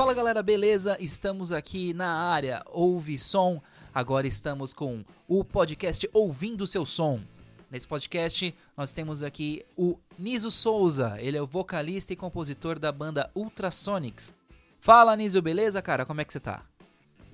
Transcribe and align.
Fala 0.00 0.14
galera, 0.14 0.42
beleza? 0.42 0.96
Estamos 0.98 1.52
aqui 1.52 1.92
na 1.92 2.10
área 2.10 2.62
Ouve 2.72 3.18
Som. 3.18 3.60
Agora 3.94 4.26
estamos 4.26 4.72
com 4.72 5.04
o 5.28 5.44
podcast 5.44 6.08
Ouvindo 6.14 6.66
Seu 6.66 6.86
Som. 6.86 7.20
Nesse 7.70 7.86
podcast 7.86 8.54
nós 8.74 8.94
temos 8.94 9.22
aqui 9.22 9.62
o 9.76 9.98
Niso 10.18 10.50
Souza. 10.50 11.18
Ele 11.18 11.36
é 11.36 11.42
o 11.42 11.46
vocalista 11.46 12.14
e 12.14 12.16
compositor 12.16 12.78
da 12.78 12.90
banda 12.90 13.30
Ultrasonics. 13.34 14.34
Fala 14.80 15.14
Niso, 15.14 15.42
beleza, 15.42 15.82
cara? 15.82 16.06
Como 16.06 16.22
é 16.22 16.24
que 16.24 16.32
você 16.32 16.40
tá? 16.40 16.62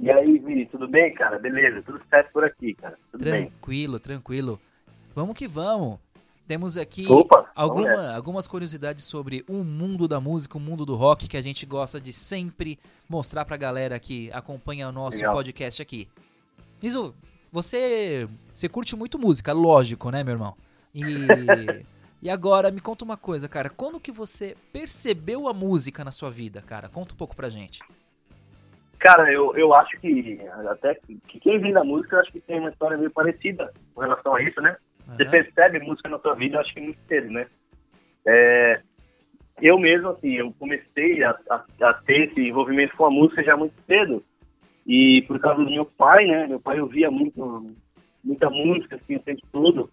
E 0.00 0.10
aí, 0.10 0.36
Vini, 0.36 0.66
tudo 0.66 0.88
bem, 0.88 1.14
cara? 1.14 1.38
Beleza, 1.38 1.82
tudo 1.82 2.02
certo 2.10 2.32
por 2.32 2.42
aqui, 2.42 2.74
cara. 2.74 2.98
Tudo 3.12 3.22
tranquilo, 3.22 3.92
bem. 3.92 4.00
tranquilo. 4.00 4.60
Vamos 5.14 5.36
que 5.36 5.46
vamos. 5.46 6.00
Temos 6.46 6.78
aqui 6.78 7.10
Opa, 7.10 7.50
alguma, 7.56 8.14
algumas 8.14 8.46
curiosidades 8.46 9.04
sobre 9.04 9.44
o 9.48 9.64
mundo 9.64 10.06
da 10.06 10.20
música, 10.20 10.56
o 10.56 10.60
mundo 10.60 10.86
do 10.86 10.94
rock, 10.94 11.28
que 11.28 11.36
a 11.36 11.42
gente 11.42 11.66
gosta 11.66 12.00
de 12.00 12.12
sempre 12.12 12.78
mostrar 13.08 13.44
pra 13.44 13.56
galera 13.56 13.98
que 13.98 14.30
acompanha 14.32 14.88
o 14.88 14.92
nosso 14.92 15.18
Legal. 15.18 15.34
podcast 15.34 15.82
aqui. 15.82 16.08
Niso, 16.80 17.12
você, 17.50 18.28
você 18.54 18.68
curte 18.68 18.94
muito 18.94 19.18
música, 19.18 19.52
lógico, 19.52 20.08
né, 20.10 20.22
meu 20.22 20.34
irmão? 20.34 20.54
E, 20.94 21.02
e 22.22 22.30
agora, 22.30 22.70
me 22.70 22.80
conta 22.80 23.04
uma 23.04 23.16
coisa, 23.16 23.48
cara. 23.48 23.68
Quando 23.68 23.98
que 23.98 24.12
você 24.12 24.56
percebeu 24.72 25.48
a 25.48 25.52
música 25.52 26.04
na 26.04 26.12
sua 26.12 26.30
vida, 26.30 26.62
cara? 26.62 26.88
Conta 26.88 27.12
um 27.12 27.16
pouco 27.16 27.34
pra 27.34 27.48
gente. 27.48 27.80
Cara, 29.00 29.32
eu, 29.32 29.54
eu 29.56 29.74
acho 29.74 29.98
que 30.00 30.40
até 30.70 30.94
que 31.26 31.40
quem 31.40 31.58
vem 31.58 31.72
da 31.72 31.82
música, 31.82 32.16
eu 32.16 32.20
acho 32.20 32.30
que 32.30 32.40
tem 32.40 32.60
uma 32.60 32.70
história 32.70 32.96
meio 32.96 33.10
parecida 33.10 33.72
com 33.94 34.00
relação 34.00 34.34
a 34.34 34.42
isso, 34.42 34.60
né? 34.60 34.76
Uhum. 35.08 35.16
Você 35.16 35.24
percebe 35.24 35.80
música 35.80 36.08
na 36.08 36.18
sua 36.18 36.34
vida, 36.34 36.60
acho 36.60 36.74
que 36.74 36.80
muito 36.80 36.98
cedo, 37.08 37.30
né? 37.30 37.46
É, 38.26 38.80
eu 39.60 39.78
mesmo, 39.78 40.08
assim, 40.08 40.34
eu 40.34 40.52
comecei 40.58 41.22
a, 41.22 41.30
a, 41.50 41.64
a, 41.82 41.94
ter 41.94 42.28
esse 42.28 42.40
envolvimento 42.40 42.96
com 42.96 43.06
a 43.06 43.10
música 43.10 43.42
já 43.42 43.56
muito 43.56 43.74
cedo. 43.86 44.22
E 44.86 45.22
por 45.22 45.38
causa 45.40 45.64
do 45.64 45.70
meu 45.70 45.84
pai, 45.84 46.26
né? 46.26 46.46
Meu 46.46 46.60
pai 46.60 46.80
ouvia 46.80 47.10
muito, 47.10 47.74
muita 48.22 48.50
música, 48.50 48.96
assim, 48.96 49.16
o 49.16 49.20
tempo 49.20 49.42
todo. 49.50 49.90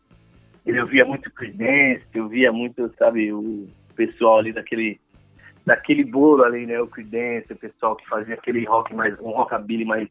Ele 0.66 0.82
ouvia 0.82 1.06
muito 1.06 1.32
Creedence, 1.32 2.06
ouvia 2.16 2.52
muito, 2.52 2.94
sabe, 2.98 3.32
o 3.34 3.68
pessoal 3.96 4.40
ali 4.40 4.54
daquele 4.54 5.00
daquele 5.66 6.04
bolo 6.04 6.44
ali, 6.44 6.66
né? 6.66 6.80
O 6.82 6.88
Creedence, 6.88 7.54
o 7.54 7.58
pessoal 7.58 7.96
que 7.96 8.08
fazia 8.08 8.36
aquele 8.36 8.66
rock 8.66 8.94
mais, 8.94 9.18
um 9.20 9.32
rockabilly 9.32 9.86
mais 9.86 10.10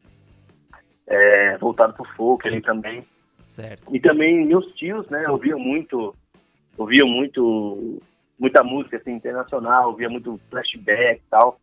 é, 1.07 1.57
voltado 1.59 1.93
pro 1.93 2.05
folk 2.15 2.47
ali 2.47 2.61
também. 2.61 3.05
Certo. 3.47 3.95
E 3.95 3.99
também 3.99 4.45
meus 4.45 4.65
tios, 4.75 5.07
né, 5.09 5.27
ouviam 5.29 5.59
muito, 5.59 6.15
ouviam 6.77 7.07
muito, 7.07 8.01
muita 8.39 8.63
música 8.63 8.97
assim, 8.97 9.11
internacional, 9.11 9.89
ouvia 9.89 10.09
muito 10.09 10.39
flashback 10.49 11.19
e 11.19 11.29
tal. 11.29 11.59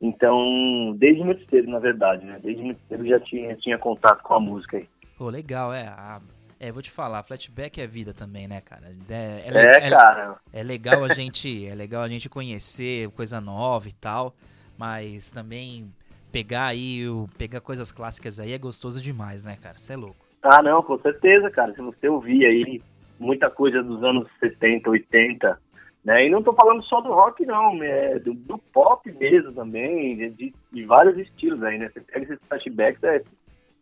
Então, 0.00 0.94
desde 0.98 1.22
muito 1.22 1.48
cedo, 1.48 1.70
na 1.70 1.78
verdade, 1.78 2.26
né? 2.26 2.38
Desde 2.42 2.62
muito 2.62 2.80
cedo 2.88 3.06
já 3.06 3.18
tinha, 3.20 3.56
tinha 3.56 3.78
contato 3.78 4.22
com 4.22 4.34
a 4.34 4.40
música 4.40 4.76
aí. 4.76 4.88
Pô, 5.16 5.30
legal, 5.30 5.72
é. 5.72 5.86
A, 5.86 6.20
é, 6.60 6.70
vou 6.70 6.82
te 6.82 6.90
falar, 6.90 7.22
flashback 7.22 7.80
é 7.80 7.86
vida 7.86 8.12
também, 8.12 8.46
né, 8.48 8.60
cara? 8.60 8.94
É, 9.08 9.14
é, 9.14 9.50
é, 9.54 9.86
é 9.86 9.90
cara. 9.90 10.36
É 10.52 10.62
legal 10.62 11.04
a 11.04 11.14
gente, 11.14 11.66
é 11.66 11.74
legal 11.74 12.02
a 12.02 12.08
gente 12.08 12.28
conhecer 12.28 13.10
coisa 13.10 13.40
nova 13.40 13.88
e 13.88 13.92
tal, 13.92 14.34
mas 14.76 15.30
também 15.30 15.90
pegar 16.32 16.66
aí, 16.66 17.02
pegar 17.38 17.60
coisas 17.60 17.92
clássicas 17.92 18.40
aí 18.40 18.52
é 18.52 18.58
gostoso 18.58 19.00
demais, 19.00 19.42
né, 19.42 19.56
cara? 19.60 19.78
Você 19.78 19.92
é 19.92 19.96
louco. 19.96 20.23
Ah, 20.44 20.62
não, 20.62 20.82
com 20.82 20.98
certeza, 20.98 21.50
cara. 21.50 21.72
Se 21.72 21.80
você 21.80 22.06
ouvir 22.06 22.44
aí 22.44 22.82
muita 23.18 23.48
coisa 23.48 23.82
dos 23.82 24.04
anos 24.04 24.28
70, 24.40 24.90
80, 24.90 25.58
né? 26.04 26.26
E 26.26 26.30
não 26.30 26.42
tô 26.42 26.52
falando 26.52 26.82
só 26.84 27.00
do 27.00 27.08
rock, 27.08 27.46
não, 27.46 27.82
é 27.82 28.18
do, 28.18 28.34
do 28.34 28.58
pop 28.58 29.10
mesmo 29.12 29.52
também, 29.52 30.30
de, 30.34 30.54
de, 30.70 30.84
vários 30.84 31.16
estilos 31.16 31.62
aí, 31.62 31.78
né? 31.78 31.88
Você 31.88 32.00
pega 32.00 32.24
esses 32.24 32.38
flashbacks, 32.46 33.02
é, 33.04 33.22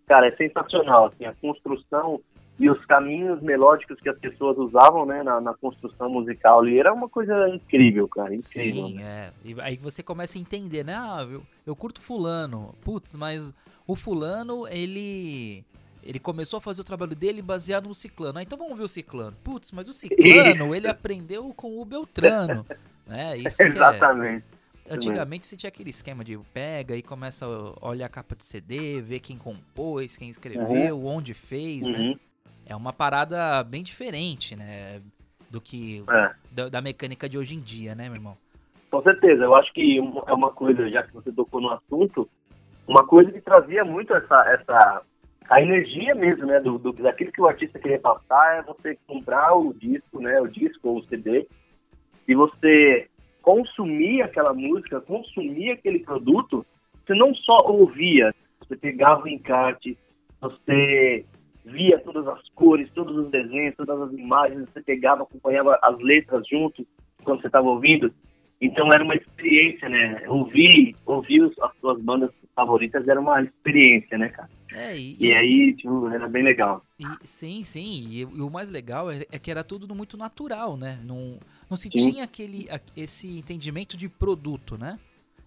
cara, 0.06 0.28
é 0.28 0.36
sensacional, 0.36 1.06
assim, 1.06 1.25
a 1.25 1.34
construção 1.34 2.20
e 2.60 2.70
os 2.70 2.84
caminhos 2.84 3.42
melódicos 3.42 3.98
que 3.98 4.09
as 4.09 4.19
pessoas 4.19 4.56
usavam, 4.56 5.04
né, 5.04 5.22
na, 5.25 5.41
na 5.41 5.54
construção 5.54 6.09
musical 6.09 6.60
ali, 6.60 6.78
era 6.78 6.92
uma 6.92 7.09
coisa 7.09 7.48
incrível, 7.48 8.06
cara, 8.06 8.32
incrível. 8.32 8.86
Sim, 8.86 9.03
é. 9.03 9.32
E 9.44 9.60
aí 9.60 9.76
você 9.78 10.00
começa 10.00 10.38
a 10.38 10.41
entender, 10.41 10.84
né? 10.84 10.94
Ah, 10.94 11.26
eu, 11.28 11.42
eu 11.66 11.75
curto 11.75 12.00
fulano, 12.00 12.72
putz, 12.82 13.16
mas 13.16 13.53
o 13.84 13.97
fulano, 13.97 14.69
ele 14.69 15.65
ele 16.02 16.18
começou 16.18 16.58
a 16.58 16.60
fazer 16.60 16.82
o 16.82 16.84
trabalho 16.84 17.14
dele 17.14 17.40
baseado 17.40 17.86
no 17.86 17.94
ciclano. 17.94 18.38
Ah, 18.38 18.42
então 18.42 18.58
vamos 18.58 18.76
ver 18.76 18.84
o 18.84 18.88
ciclano. 18.88 19.36
Putz, 19.44 19.70
mas 19.72 19.88
o 19.88 19.92
ciclano, 19.92 20.74
ele 20.74 20.88
aprendeu 20.88 21.52
com 21.54 21.80
o 21.80 21.84
Beltrano. 21.84 22.66
né? 23.06 23.36
Isso 23.38 23.62
Exatamente. 23.62 24.44
É... 24.86 24.94
Antigamente 24.94 25.46
você 25.46 25.56
tinha 25.56 25.68
aquele 25.68 25.91
esquema 25.91 26.24
de 26.24 26.36
pega 26.52 26.96
e 26.96 27.02
começa 27.02 27.46
a 27.46 27.88
olhar 27.88 28.06
a 28.06 28.08
capa 28.08 28.34
de 28.34 28.44
CD, 28.44 29.00
ver 29.00 29.20
quem 29.20 29.38
compôs, 29.38 30.16
quem 30.16 30.28
escreveu, 30.28 30.98
uhum. 30.98 31.06
onde 31.06 31.34
fez, 31.34 31.86
né? 31.86 31.96
uhum. 31.96 32.10
né? 32.10 32.16
É 32.66 32.76
uma 32.76 32.92
parada 32.92 33.62
bem 33.64 33.82
diferente, 33.82 34.56
né? 34.56 35.00
Do 35.50 35.60
que 35.60 36.02
é. 36.08 36.30
da, 36.50 36.68
da, 36.68 36.80
mecânica 36.80 37.28
de 37.28 37.36
hoje 37.36 37.54
em 37.54 37.60
dia, 37.60 37.94
né, 37.94 38.04
meu 38.04 38.14
irmão? 38.14 38.36
Com 38.91 39.02
certeza. 39.02 39.44
Eu 39.44 39.54
acho 39.54 39.72
que 39.72 39.98
é 39.98 40.32
uma 40.32 40.50
coisa, 40.50 40.88
já 40.88 41.02
que 41.02 41.12
você 41.12 41.30
tocou 41.30 41.60
no 41.60 41.70
assunto, 41.70 42.28
uma 42.86 43.06
coisa 43.06 43.30
que 43.30 43.41
trazia 43.41 43.84
muito 43.84 44.14
essa, 44.14 44.44
essa 44.52 45.02
a 45.48 45.60
energia 45.60 46.14
mesmo, 46.14 46.47
né, 46.47 46.60
do, 46.60 46.78
do, 46.78 46.92
daquilo 46.92 47.32
que 47.32 47.41
o 47.41 47.47
artista 47.47 47.78
queria 47.78 47.98
passar 47.98 48.58
é 48.58 48.62
você 48.62 48.98
comprar 49.06 49.54
o 49.54 49.72
disco, 49.75 50.20
né, 50.20 50.41
o 50.41 50.48
disco 50.48 50.88
ou 50.88 50.98
o 50.98 51.04
CD, 51.04 51.47
e 52.26 52.34
você 52.34 53.08
consumir 53.42 54.22
aquela 54.22 54.54
música, 54.54 55.00
consumir 55.00 55.72
aquele 55.72 56.00
produto, 56.00 56.64
você 57.04 57.14
não 57.14 57.34
só 57.34 57.56
ouvia, 57.66 58.34
você 58.60 58.76
pegava 58.76 59.25
o 59.25 59.28
encarte, 59.28 59.98
você 60.41 61.25
via 61.64 61.98
todas 61.98 62.26
as 62.26 62.48
cores, 62.50 62.91
todos 62.92 63.16
os 63.16 63.30
desenhos, 63.30 63.76
todas 63.76 64.00
as 64.00 64.12
imagens, 64.12 64.69
você 64.72 64.82
pegava, 64.82 65.22
acompanhava 65.22 65.78
as 65.82 65.98
letras 65.98 66.47
junto 66.48 66.86
quando 67.24 67.41
você 67.41 67.48
estava 67.48 67.69
ouvindo. 67.69 68.12
Então 68.60 68.92
era 68.92 69.03
uma 69.03 69.14
experiência, 69.14 69.88
né? 69.88 70.22
Ouvir, 70.28 70.94
ouvir 71.04 71.50
as 71.60 71.76
suas 71.78 72.00
bandas 72.00 72.30
favoritas 72.54 73.06
era 73.06 73.20
uma 73.20 73.42
experiência, 73.42 74.16
né, 74.18 74.28
cara? 74.28 74.48
É, 74.72 74.96
e, 74.96 75.16
e, 75.18 75.34
aí, 75.34 75.74
tipo, 75.74 76.08
era 76.08 76.28
bem 76.28 76.42
legal. 76.42 76.84
E, 76.98 77.04
sim, 77.22 77.62
sim. 77.62 78.06
E, 78.08 78.20
e, 78.20 78.24
o 78.24 78.50
mais 78.50 78.70
legal 78.70 79.10
é, 79.10 79.26
é, 79.30 79.38
que 79.38 79.50
era 79.50 79.62
tudo 79.62 79.94
muito 79.94 80.16
natural, 80.16 80.76
né? 80.76 80.98
Não, 81.04 81.38
não 81.68 81.76
se 81.76 81.88
sim. 81.88 82.10
tinha 82.10 82.24
aquele, 82.24 82.68
esse 82.96 83.38
entendimento 83.38 83.96
de 83.96 84.08
produto, 84.08 84.78
né? 84.78 84.98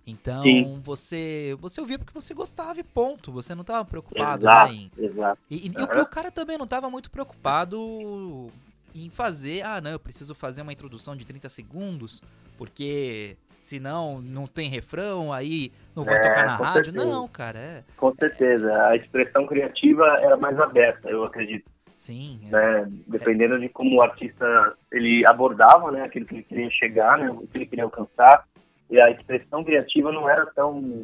Então 0.07 0.44
sim. 0.44 0.79
você 0.83 1.57
você 1.59 1.81
ouvia 1.81 1.97
porque 1.97 2.13
você 2.13 2.33
gostava 2.33 2.79
e 2.79 2.83
ponto. 2.83 3.31
Você 3.31 3.55
não 3.55 3.61
estava 3.61 3.83
preocupado 3.83 4.45
exato, 4.45 4.71
né, 4.71 4.77
em. 4.77 4.91
Exato. 5.03 5.41
E, 5.49 5.71
uhum. 5.75 5.99
o, 5.99 6.01
o, 6.03 6.05
cara 6.05 6.31
também 6.31 6.57
não 6.57 6.65
estava 6.65 6.89
muito 6.91 7.09
preocupado 7.09 8.51
em 8.94 9.09
fazer. 9.09 9.63
Ah, 9.63 9.81
não, 9.81 9.89
eu 9.89 9.99
preciso 9.99 10.35
fazer 10.35 10.61
uma 10.61 10.71
introdução 10.71 11.15
de 11.15 11.25
30 11.25 11.49
segundos, 11.49 12.21
porque 12.55 13.35
senão 13.65 14.21
não 14.21 14.45
tem 14.45 14.69
refrão, 14.69 15.33
aí 15.33 15.71
não 15.95 16.03
vai 16.03 16.17
é, 16.17 16.21
tocar 16.21 16.45
na 16.45 16.55
rádio. 16.55 16.85
Certeza. 16.85 17.05
Não, 17.05 17.27
cara, 17.27 17.59
é. 17.59 17.83
Com 17.97 18.13
certeza. 18.13 18.87
A 18.87 18.95
expressão 18.95 19.47
criativa 19.47 20.05
era 20.21 20.37
mais 20.37 20.59
aberta, 20.59 21.09
eu 21.09 21.23
acredito. 21.23 21.69
Sim. 21.97 22.41
É, 22.47 22.51
né? 22.51 22.91
Dependendo 23.07 23.59
de 23.59 23.67
como 23.69 23.97
o 23.97 24.01
artista 24.01 24.75
ele 24.91 25.25
abordava, 25.25 25.91
né, 25.91 26.03
aquilo 26.03 26.25
que 26.25 26.35
ele 26.35 26.43
queria 26.43 26.69
chegar, 26.69 27.17
né, 27.17 27.31
o 27.31 27.47
que 27.47 27.57
ele 27.57 27.65
queria 27.65 27.85
alcançar, 27.85 28.45
e 28.89 28.99
a 28.99 29.09
expressão 29.09 29.63
criativa 29.63 30.11
não 30.11 30.29
era 30.29 30.45
tão 30.47 31.03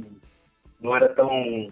não 0.79 0.95
era 0.95 1.09
tão 1.09 1.72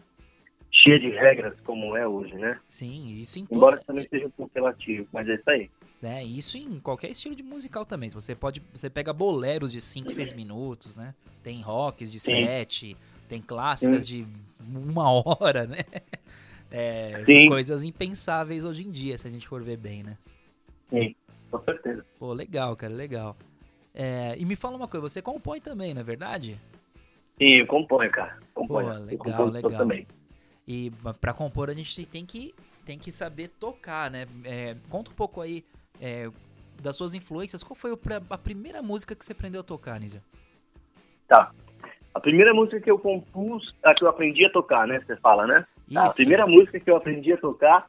cheia 0.72 1.00
de 1.00 1.10
regras 1.10 1.54
como 1.62 1.96
é 1.98 2.08
hoje, 2.08 2.34
né? 2.36 2.60
Sim, 2.66 3.10
isso 3.20 3.40
em 3.40 3.48
Embora 3.52 3.78
também 3.86 4.08
seja 4.08 4.28
um 4.28 4.32
pouco 4.32 4.52
relativo, 4.56 5.08
mas 5.12 5.28
é 5.28 5.36
isso 5.36 5.50
aí. 5.50 5.70
É, 6.02 6.24
isso 6.24 6.58
em 6.58 6.80
qualquer 6.80 7.12
estilo 7.12 7.36
de 7.36 7.44
musical 7.44 7.86
também. 7.86 8.10
Você 8.10 8.34
pode, 8.34 8.62
você 8.74 8.90
pega 8.90 9.12
boleros 9.12 9.72
de 9.72 9.82
5, 9.82 10.10
6 10.12 10.34
minutos, 10.34 10.96
né? 10.96 11.14
Tem 11.44 11.62
rocks 11.62 12.12
de 12.12 12.20
7, 12.20 12.96
tem 13.28 13.42
clássicas 13.42 14.06
Sim. 14.06 14.24
de 14.24 14.78
uma 14.78 15.12
hora, 15.12 15.66
né? 15.66 15.80
É, 16.72 17.24
coisas 17.48 17.82
impensáveis 17.82 18.64
hoje 18.64 18.88
em 18.88 18.92
dia, 18.92 19.18
se 19.18 19.28
a 19.28 19.32
gente 19.32 19.48
for 19.48 19.60
ver 19.64 19.76
bem, 19.76 20.04
né? 20.04 20.16
Sim, 20.92 21.16
com 21.50 21.60
certeza. 21.64 22.06
Pô, 22.20 22.32
legal, 22.32 22.76
cara, 22.76 22.94
legal. 22.94 23.36
É, 23.92 24.36
e 24.38 24.46
me 24.46 24.56
fala 24.56 24.76
uma 24.76 24.88
coisa, 24.88 25.10
você 25.10 25.20
compõe 25.20 25.60
também, 25.60 25.96
não 25.96 26.02
é 26.02 26.04
verdade? 26.04 26.62
Sim, 27.40 27.56
eu 27.56 27.66
componho, 27.66 28.12
cara. 28.12 28.38
Componho. 28.54 28.88
Pô, 28.88 28.94
legal, 29.04 29.46
legal. 29.48 29.72
Também. 29.72 30.06
E 30.68 30.92
para 31.20 31.34
compor 31.34 31.72
a 31.72 31.74
gente 31.74 32.06
tem 32.06 32.24
que, 32.24 32.54
tem 32.86 33.00
que 33.00 33.12
saber 33.12 33.48
tocar, 33.60 34.12
né? 34.12 34.28
É, 34.44 34.76
conta 34.90 35.10
um 35.10 35.16
pouco 35.16 35.42
aí 35.42 35.66
é, 36.00 36.30
das 36.82 36.96
suas 36.96 37.14
influências, 37.14 37.64
qual 37.64 37.76
foi 37.76 37.98
a 38.30 38.38
primeira 38.38 38.82
música 38.82 39.16
que 39.16 39.24
você 39.24 39.34
aprendeu 39.34 39.62
a 39.62 39.64
tocar, 39.64 40.00
Nízio? 40.00 40.22
Tá. 41.28 41.52
A 42.14 42.20
primeira 42.20 42.54
música 42.54 42.80
que 42.80 42.90
eu 42.90 42.98
compus, 42.98 43.76
a 43.84 43.94
que 43.94 44.04
eu 44.04 44.10
aprendi 44.10 44.46
a 44.46 44.52
tocar, 44.52 44.88
né? 44.88 45.00
Você 45.06 45.16
fala, 45.18 45.46
né? 45.46 45.66
Tá, 45.94 46.06
a 46.06 46.14
primeira 46.14 46.48
música 46.48 46.80
que 46.80 46.90
eu 46.90 46.96
aprendi 46.96 47.34
a 47.34 47.38
tocar, 47.38 47.88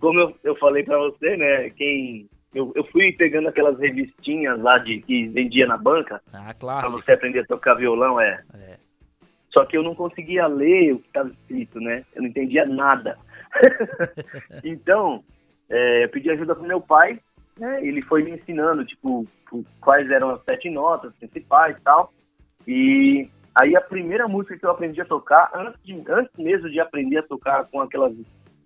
como 0.00 0.18
eu, 0.18 0.36
eu 0.42 0.56
falei 0.56 0.82
para 0.82 0.98
você, 0.98 1.36
né? 1.36 1.70
Quem 1.70 2.28
eu, 2.54 2.70
eu 2.74 2.84
fui 2.84 3.12
pegando 3.12 3.48
aquelas 3.48 3.78
revistinhas 3.78 4.60
lá 4.60 4.78
de 4.78 5.00
que 5.00 5.28
vendia 5.28 5.66
na 5.66 5.76
banca. 5.76 6.20
Ah, 6.32 6.52
clássico. 6.52 6.96
Pra 6.96 7.04
você 7.04 7.12
aprender 7.12 7.40
a 7.40 7.46
tocar 7.46 7.74
violão, 7.74 8.20
é. 8.20 8.42
é. 8.54 8.76
Só 9.50 9.64
que 9.64 9.76
eu 9.76 9.82
não 9.82 9.94
conseguia 9.94 10.46
ler 10.46 10.94
o 10.94 10.98
que 10.98 11.06
estava 11.06 11.30
escrito, 11.30 11.80
né? 11.80 12.04
Eu 12.14 12.22
não 12.22 12.28
entendia 12.28 12.66
nada. 12.66 13.18
então, 14.64 15.24
é, 15.68 16.04
eu 16.04 16.08
pedi 16.10 16.30
ajuda 16.30 16.54
pro 16.54 16.66
meu 16.66 16.80
pai, 16.80 17.18
né? 17.58 17.84
Ele 17.84 18.02
foi 18.02 18.22
me 18.22 18.32
ensinando, 18.32 18.84
tipo, 18.84 19.26
quais 19.80 20.10
eram 20.10 20.30
as 20.30 20.42
sete 20.48 20.70
notas 20.70 21.14
principais 21.16 21.76
e 21.76 21.80
tal. 21.80 22.12
E 22.66 23.30
aí 23.54 23.76
a 23.76 23.80
primeira 23.80 24.26
música 24.28 24.56
que 24.56 24.64
eu 24.64 24.70
aprendi 24.70 25.00
a 25.00 25.04
tocar, 25.04 25.50
antes, 25.54 25.80
de, 25.82 26.02
antes 26.08 26.32
mesmo 26.38 26.70
de 26.70 26.80
aprender 26.80 27.18
a 27.18 27.22
tocar 27.22 27.64
com 27.66 27.80
aquelas 27.80 28.14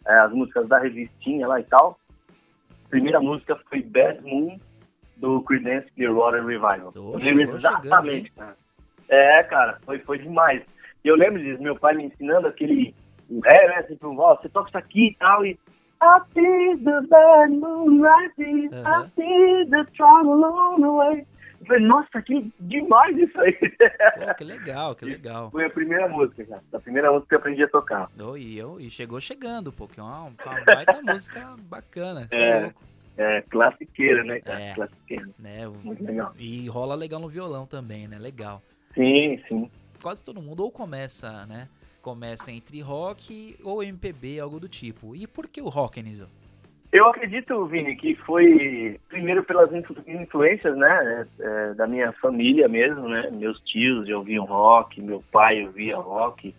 é, 0.06 0.18
as 0.20 0.32
músicas 0.32 0.68
da 0.68 0.78
revistinha 0.78 1.48
lá 1.48 1.60
e 1.60 1.64
tal, 1.64 1.98
a 2.86 2.88
primeira 2.88 3.20
música 3.20 3.58
foi 3.68 3.82
Bad 3.82 4.22
Moon, 4.22 4.58
do 5.16 5.42
Creedence 5.42 5.90
Clearwater 5.92 6.44
Revival. 6.44 6.92
lembro 7.18 7.56
exatamente, 7.56 8.30
cara. 8.32 8.56
É, 9.08 9.42
cara, 9.44 9.78
foi, 9.84 9.98
foi 10.00 10.18
demais. 10.18 10.62
E 11.04 11.08
eu 11.08 11.16
lembro 11.16 11.42
disso, 11.42 11.62
meu 11.62 11.76
pai 11.76 11.94
me 11.94 12.04
ensinando 12.04 12.48
aquele 12.48 12.94
é, 13.44 13.68
né, 13.68 13.82
tipo, 13.84 14.14
ó, 14.20 14.36
você 14.36 14.48
toca 14.48 14.68
isso 14.68 14.78
aqui 14.78 15.08
e 15.08 15.16
tal, 15.16 15.44
e 15.44 15.58
I 16.00 16.20
see 16.34 16.84
the 16.84 17.06
bad 17.08 17.50
moon 17.50 18.00
rising, 18.02 18.68
uhum. 18.72 18.86
I 18.86 19.08
see 19.16 19.70
the 19.70 19.86
trouble 19.96 20.44
on 20.44 20.80
the 20.80 20.90
way. 20.90 21.26
Eu 21.60 21.66
falei, 21.66 21.86
nossa, 21.86 22.22
que 22.22 22.52
demais 22.60 23.16
isso 23.16 23.40
aí. 23.40 23.52
Pô, 23.54 24.34
que 24.36 24.44
legal, 24.44 24.94
que 24.94 25.04
legal. 25.06 25.50
Foi 25.50 25.64
a 25.64 25.70
primeira 25.70 26.06
música, 26.06 26.44
cara. 26.44 26.62
A 26.72 26.78
primeira 26.78 27.10
música 27.10 27.28
que 27.28 27.34
eu 27.34 27.38
aprendi 27.38 27.62
a 27.62 27.68
tocar. 27.68 28.10
Oh, 28.20 28.36
e, 28.36 28.58
eu, 28.58 28.78
e 28.78 28.90
chegou 28.90 29.20
chegando, 29.20 29.72
porque 29.72 29.98
é 29.98 30.02
uma, 30.02 30.24
uma 30.24 30.64
baita 30.66 31.00
música 31.02 31.56
bacana. 31.62 32.28
Tá 32.28 32.36
é, 32.36 32.74
é, 33.16 33.42
classiqueira, 33.42 34.22
né, 34.22 34.40
cara? 34.40 34.60
É, 34.60 34.74
classiqueira. 34.74 35.28
Né, 35.38 35.66
Muito 35.82 36.04
legal. 36.04 36.32
E 36.38 36.68
rola 36.68 36.94
legal 36.94 37.20
no 37.20 37.28
violão 37.28 37.66
também, 37.66 38.06
né? 38.06 38.18
Legal. 38.18 38.62
Sim, 38.94 39.42
sim. 39.48 39.70
Quase 40.02 40.22
todo 40.22 40.42
mundo 40.42 40.62
ou 40.62 40.70
começa, 40.70 41.46
né? 41.46 41.68
Começa 42.06 42.52
entre 42.52 42.80
rock 42.80 43.56
ou 43.64 43.82
MPB, 43.82 44.38
algo 44.38 44.60
do 44.60 44.68
tipo. 44.68 45.16
E 45.16 45.26
por 45.26 45.48
que 45.48 45.60
o 45.60 45.66
rock, 45.66 46.00
Niso? 46.00 46.28
Eu 46.92 47.08
acredito, 47.08 47.66
Vini, 47.66 47.96
que 47.96 48.14
foi 48.14 48.96
primeiro 49.08 49.42
pelas 49.42 49.70
influências, 50.06 50.76
né, 50.76 51.26
é, 51.40 51.74
da 51.74 51.84
minha 51.84 52.12
família 52.12 52.68
mesmo, 52.68 53.08
né, 53.08 53.28
meus 53.32 53.58
tios 53.62 54.08
ouviam 54.08 54.44
rock, 54.44 55.02
meu 55.02 55.20
pai 55.32 55.66
ouvia 55.66 55.96
rock, 55.96 56.54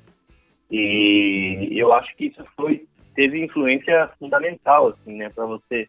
e 0.69 1.69
eu 1.71 1.93
acho 1.93 2.13
que 2.17 2.25
isso 2.25 2.43
foi 2.57 2.85
teve 3.15 3.41
influência 3.45 4.11
fundamental, 4.19 4.89
assim, 4.89 5.15
né, 5.15 5.29
para 5.29 5.45
você 5.45 5.87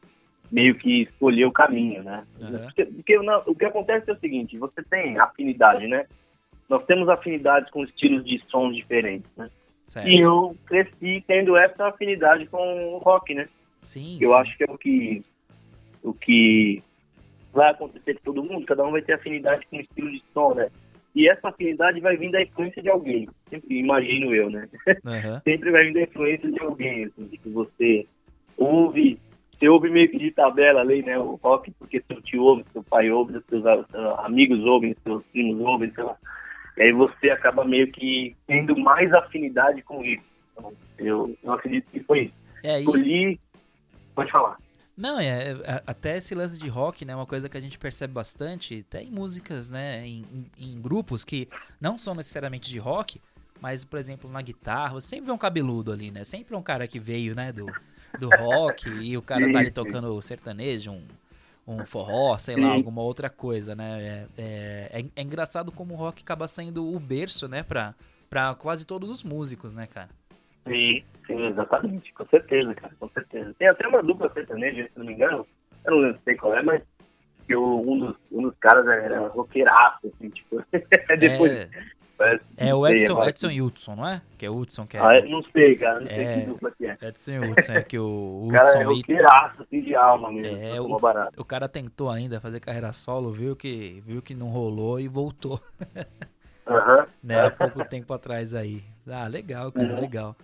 meio 0.53 0.77
que 0.77 1.03
escolher 1.03 1.47
o 1.47 1.53
caminho, 1.53 2.05
né, 2.05 2.25
uhum. 2.41 2.59
porque, 2.61 2.85
porque 2.85 3.19
não, 3.19 3.43
o 3.45 3.57
que 3.57 3.65
acontece 3.65 4.09
é 4.09 4.13
o 4.13 4.21
seguinte, 4.21 4.57
você 4.57 4.85
tem 4.85 5.19
afinidade, 5.19 5.89
né, 5.89 6.07
nós 6.69 6.85
temos 6.85 7.09
afinidades 7.09 7.71
com 7.71 7.85
estilos 7.85 8.25
de 8.25 8.43
sons 8.49 8.77
diferentes, 8.77 9.31
né, 9.37 9.51
certo. 9.85 10.09
e 10.09 10.21
eu 10.21 10.57
cresci 10.67 11.25
tendo 11.27 11.57
essa 11.57 11.89
afinidade 11.89 12.47
com 12.47 12.95
o 12.95 12.99
rock, 12.99 13.35
né, 13.35 13.49
Sim. 13.81 14.19
Eu 14.21 14.31
sim. 14.31 14.37
acho 14.37 14.57
que 14.57 14.65
é 14.65 14.73
o 14.73 14.79
que, 14.79 15.23
o 16.03 16.13
que 16.13 16.83
vai 17.53 17.71
acontecer 17.71 18.15
com 18.15 18.33
todo 18.33 18.45
mundo, 18.45 18.67
cada 18.67 18.85
um 18.85 18.93
vai 18.93 19.03
ter 19.03 19.15
afinidade 19.15 19.67
com 19.71 19.77
o 19.77 19.81
estilo 19.81 20.11
de 20.11 20.23
som, 20.33 20.55
né? 20.55 20.69
E 21.15 21.29
essa 21.29 21.49
afinidade 21.49 22.01
vai 22.01 22.17
vir 22.17 22.31
da 22.31 22.43
influência 22.43 22.83
de 22.83 22.89
alguém, 22.89 23.29
sempre 23.49 23.79
imagino 23.79 24.35
eu, 24.35 24.51
né? 24.51 24.69
Uhum. 24.87 25.41
sempre 25.45 25.71
vai 25.71 25.85
vir 25.85 25.95
da 25.95 26.03
influência 26.03 26.51
de 26.51 26.61
alguém, 26.61 27.05
assim, 27.05 27.29
que 27.29 27.49
você 27.49 28.07
ouve, 28.57 29.19
você 29.53 29.69
ouve 29.69 29.91
meio 29.91 30.09
que 30.11 30.19
de 30.19 30.31
tabela 30.31 30.81
ali, 30.81 31.03
né? 31.03 31.19
O 31.19 31.39
rock, 31.43 31.71
porque 31.79 32.03
seu 32.07 32.21
tio 32.23 32.43
ouve, 32.43 32.65
seu 32.73 32.83
pai 32.83 33.11
ouve, 33.11 33.33
seus, 33.49 33.63
seus 33.63 34.19
amigos 34.19 34.61
ouvem, 34.65 34.95
seus 35.03 35.25
primos 35.33 35.59
ouvem, 35.61 35.91
sei 35.93 36.05
lá. 36.05 36.17
E 36.79 36.83
aí 36.83 36.93
você 36.93 37.31
acaba 37.31 37.65
meio 37.65 37.91
que 37.91 38.37
tendo 38.47 38.77
mais 38.79 39.13
afinidade 39.13 39.83
com 39.83 40.05
isso. 40.05 40.23
Então, 40.53 40.73
eu, 40.97 41.37
eu 41.43 41.53
acredito 41.53 41.91
que 41.91 42.01
foi 42.01 42.27
isso. 42.27 42.35
É, 42.63 42.81
Escolhi 42.81 43.39
Pode 44.19 44.33
falar. 44.33 44.59
Não, 44.97 45.21
é, 45.21 45.53
é, 45.53 45.83
até 45.87 46.17
esse 46.17 46.35
lance 46.35 46.59
de 46.59 46.69
rock, 46.69 47.05
né, 47.05 47.13
é 47.13 47.17
uma 47.17 47.25
coisa 47.25 47.49
que 47.49 47.57
a 47.57 47.61
gente 47.61 47.79
percebe 47.79 48.13
bastante, 48.13 48.85
até 48.85 49.01
em 49.01 49.13
músicas, 49.13 49.71
né, 49.71 50.05
em, 50.05 50.51
em, 50.59 50.81
grupos 50.81 51.25
que 51.25 51.49
não 51.81 51.97
são 51.97 52.17
necessariamente 52.17 52.69
de 52.69 52.81
rock, 52.81 53.21
mas, 53.61 53.85
por 53.85 53.97
exemplo, 53.97 54.29
na 54.29 54.43
guitarra, 54.43 54.95
você 54.95 55.07
sempre 55.07 55.27
vê 55.27 55.33
um 55.33 55.39
cabeludo 55.39 55.93
ali, 55.93 56.11
né, 56.11 56.25
sempre 56.25 56.53
é 56.53 56.59
um 56.59 56.63
cara 56.63 56.89
que 56.89 56.99
veio, 56.99 57.33
né, 57.33 57.53
do, 57.53 57.67
do 58.19 58.29
rock 58.29 58.89
e 58.89 59.17
o 59.17 59.23
cara 59.23 59.49
tá 59.53 59.61
ali 59.61 59.71
tocando 59.71 60.21
sertanejo, 60.21 60.91
um, 60.91 61.07
um 61.69 61.85
forró, 61.85 62.37
sei 62.39 62.57
lá, 62.57 62.69
alguma 62.71 63.03
outra 63.03 63.29
coisa, 63.29 63.75
né, 63.75 64.01
é, 64.01 64.43
é, 64.43 65.01
é, 65.01 65.05
é 65.17 65.23
engraçado 65.23 65.71
como 65.71 65.95
o 65.95 65.97
rock 65.97 66.23
acaba 66.23 66.49
sendo 66.49 66.95
o 66.95 66.99
berço, 66.99 67.47
né, 67.47 67.63
pra, 67.63 67.95
pra 68.31 68.55
quase 68.55 68.87
todos 68.87 69.11
os 69.11 69.23
músicos, 69.23 69.75
né, 69.75 69.87
cara. 69.87 70.09
Sim, 70.67 71.03
sim, 71.27 71.47
exatamente, 71.47 72.13
com 72.13 72.27
certeza, 72.27 72.75
cara, 72.75 72.95
com 72.99 73.09
certeza. 73.11 73.55
Tem 73.59 73.69
até 73.69 73.87
uma 73.87 74.03
dupla 74.03 74.33
sertaneja, 74.33 74.85
se 74.85 74.99
não 74.99 75.05
me 75.05 75.13
engano, 75.13 75.47
eu 75.85 75.93
não 75.93 75.99
lembro 76.01 76.21
sei 76.25 76.37
qual 76.37 76.55
é, 76.55 76.63
mas 76.63 76.83
que 77.47 77.55
o, 77.55 77.81
um, 77.81 77.99
dos, 77.99 78.17
um 78.33 78.43
dos 78.43 78.55
caras 78.59 78.87
era 78.87 79.29
roqueiraço, 79.29 80.07
assim, 80.07 80.31
tipo, 80.31 80.63
depois... 81.19 81.53
É... 81.53 81.98
Parece, 82.19 82.45
é 82.57 82.75
o 82.75 82.85
Edson, 82.85 83.15
sei, 83.15 83.29
Edson 83.29 83.51
e 83.53 83.63
Hudson, 83.63 83.95
não 83.95 84.09
é? 84.09 84.21
Que 84.37 84.45
é 84.45 84.51
o 84.51 84.57
Hudson 84.57 84.89
que 84.89 84.97
é. 84.97 85.01
Ah, 85.01 85.25
não 85.25 85.41
sei, 85.53 85.77
cara, 85.77 86.01
não 86.01 86.09
é, 86.09 86.15
sei 86.17 86.35
que 86.35 86.47
dupla 86.51 86.73
que 86.77 86.87
é. 86.87 86.99
Edson 87.01 87.31
e 87.31 87.39
Hudson, 87.39 87.73
é 87.73 87.83
que 87.83 87.97
o 87.97 88.43
Hudson. 88.43 88.49
O 88.49 88.53
cara 88.53 88.81
é 88.81 88.85
roqueiraço, 88.85 89.63
assim, 89.63 89.81
de 89.81 89.95
alma 89.95 90.33
mesmo. 90.33 90.59
É, 90.61 90.81
o, 90.81 90.99
barato. 90.99 91.41
o 91.41 91.45
cara 91.45 91.69
tentou 91.69 92.11
ainda 92.11 92.41
fazer 92.41 92.59
carreira 92.59 92.93
solo, 92.93 93.31
viu 93.31 93.55
que, 93.55 94.03
viu 94.05 94.21
que 94.21 94.35
não 94.35 94.49
rolou 94.49 94.99
e 94.99 95.07
voltou. 95.07 95.61
Aham. 96.67 97.07
né, 97.23 97.47
há 97.47 97.51
pouco 97.53 97.83
tempo 97.85 98.13
atrás 98.13 98.53
aí. 98.53 98.83
Ah, 99.07 99.29
legal, 99.29 99.71
cara, 99.71 99.95
uhum. 99.95 100.01
legal. 100.01 100.37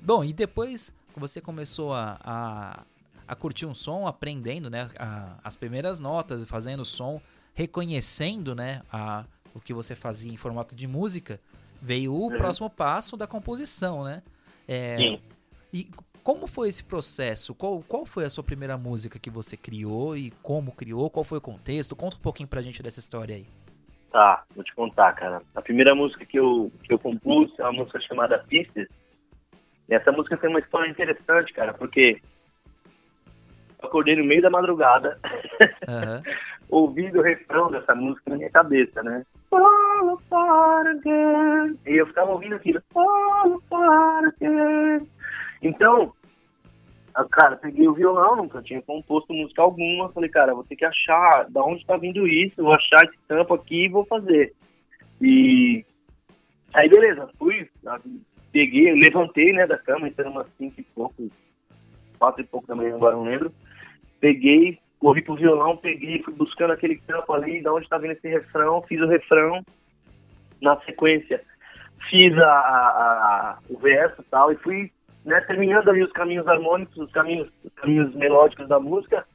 Bom, 0.00 0.24
e 0.24 0.32
depois 0.32 0.96
você 1.16 1.40
começou 1.40 1.92
a, 1.92 2.16
a, 2.24 2.82
a 3.26 3.34
curtir 3.34 3.66
um 3.66 3.74
som, 3.74 4.06
aprendendo 4.06 4.70
né, 4.70 4.88
a, 4.96 5.36
as 5.42 5.56
primeiras 5.56 5.98
notas, 5.98 6.44
fazendo 6.44 6.84
som, 6.84 7.20
reconhecendo 7.54 8.54
né, 8.54 8.82
a, 8.92 9.24
o 9.54 9.60
que 9.60 9.72
você 9.72 9.94
fazia 9.94 10.32
em 10.32 10.36
formato 10.36 10.74
de 10.74 10.86
música, 10.86 11.40
veio 11.80 12.12
o 12.12 12.28
uhum. 12.28 12.36
próximo 12.36 12.68
passo 12.68 13.16
da 13.16 13.26
composição, 13.26 14.04
né? 14.04 14.22
É, 14.66 14.96
Sim. 14.96 15.20
E 15.72 15.90
como 16.22 16.46
foi 16.46 16.68
esse 16.68 16.84
processo? 16.84 17.54
Qual, 17.54 17.82
qual 17.86 18.04
foi 18.04 18.24
a 18.24 18.30
sua 18.30 18.44
primeira 18.44 18.76
música 18.76 19.18
que 19.18 19.30
você 19.30 19.56
criou 19.56 20.16
e 20.16 20.30
como 20.42 20.72
criou? 20.72 21.08
Qual 21.08 21.24
foi 21.24 21.38
o 21.38 21.40
contexto? 21.42 21.96
Conta 21.96 22.16
um 22.16 22.20
pouquinho 22.20 22.48
pra 22.48 22.60
gente 22.60 22.82
dessa 22.82 22.98
história 22.98 23.36
aí. 23.36 23.46
Tá, 24.10 24.44
vou 24.54 24.64
te 24.64 24.74
contar, 24.74 25.12
cara. 25.14 25.42
A 25.54 25.62
primeira 25.62 25.94
música 25.94 26.24
que 26.24 26.38
eu, 26.38 26.72
que 26.82 26.92
eu 26.92 26.98
compus 26.98 27.50
é 27.58 27.62
uma 27.62 27.72
música 27.72 28.00
chamada 28.00 28.38
Pisces, 28.38 28.88
e 29.88 29.94
essa 29.94 30.12
música 30.12 30.36
tem 30.36 30.50
uma 30.50 30.60
história 30.60 30.90
interessante, 30.90 31.52
cara, 31.52 31.72
porque 31.72 32.20
eu 33.80 33.88
acordei 33.88 34.16
no 34.16 34.24
meio 34.24 34.42
da 34.42 34.50
madrugada, 34.50 35.18
uhum. 35.88 36.22
ouvindo 36.68 37.18
o 37.18 37.22
refrão 37.22 37.70
dessa 37.70 37.94
música 37.94 38.30
na 38.30 38.36
minha 38.36 38.50
cabeça, 38.50 39.02
né? 39.02 39.24
Again. 40.90 41.78
E 41.86 41.96
eu 41.96 42.06
ficava 42.06 42.32
ouvindo 42.32 42.54
aquilo. 42.56 42.82
Again. 43.72 45.08
Então, 45.62 46.12
cara, 47.30 47.56
peguei 47.56 47.88
o 47.88 47.94
violão, 47.94 48.36
nunca 48.36 48.62
tinha 48.62 48.82
composto 48.82 49.32
música 49.32 49.62
alguma. 49.62 50.10
Falei, 50.10 50.30
cara, 50.30 50.54
vou 50.54 50.64
ter 50.64 50.76
que 50.76 50.84
achar 50.84 51.48
da 51.50 51.62
onde 51.64 51.84
tá 51.84 51.96
vindo 51.96 52.26
isso, 52.26 52.62
vou 52.62 52.74
achar 52.74 53.04
esse 53.04 53.18
tampo 53.26 53.54
aqui 53.54 53.86
e 53.86 53.88
vou 53.88 54.04
fazer. 54.04 54.54
E 55.20 55.84
aí, 56.74 56.88
beleza, 56.88 57.28
fui, 57.38 57.68
peguei, 58.52 58.92
levantei, 58.94 59.52
né, 59.52 59.66
da 59.66 59.78
cama, 59.78 60.06
então 60.06 60.30
umas 60.30 60.46
cinco 60.56 60.80
e 60.80 60.84
pouco, 60.84 61.28
quatro 62.18 62.42
e 62.42 62.46
pouco 62.46 62.68
da 62.68 62.76
manhã, 62.76 62.94
agora 62.94 63.16
não 63.16 63.24
lembro. 63.24 63.52
Peguei, 64.20 64.78
corri 64.98 65.22
pro 65.22 65.36
violão, 65.36 65.76
peguei, 65.76 66.22
fui 66.22 66.34
buscando 66.34 66.72
aquele 66.72 66.96
campo 66.96 67.32
ali, 67.32 67.62
da 67.62 67.72
onde 67.72 67.88
tá 67.88 67.98
vindo 67.98 68.12
esse 68.12 68.28
refrão, 68.28 68.82
fiz 68.82 69.00
o 69.00 69.06
refrão, 69.06 69.62
na 70.60 70.80
sequência 70.80 71.42
fiz 72.08 72.36
a, 72.38 72.50
a, 72.50 73.50
a 73.50 73.58
o 73.68 73.78
verso 73.78 74.20
e 74.20 74.24
tal, 74.24 74.52
e 74.52 74.56
fui 74.56 74.90
né, 75.24 75.40
terminando 75.42 75.88
ali 75.88 76.02
os 76.02 76.12
caminhos 76.12 76.46
harmônicos, 76.46 76.96
os 76.96 77.10
caminhos, 77.12 77.48
os 77.64 77.72
caminhos 77.74 78.14
melódicos 78.14 78.68
da 78.68 78.78
música, 78.78 79.26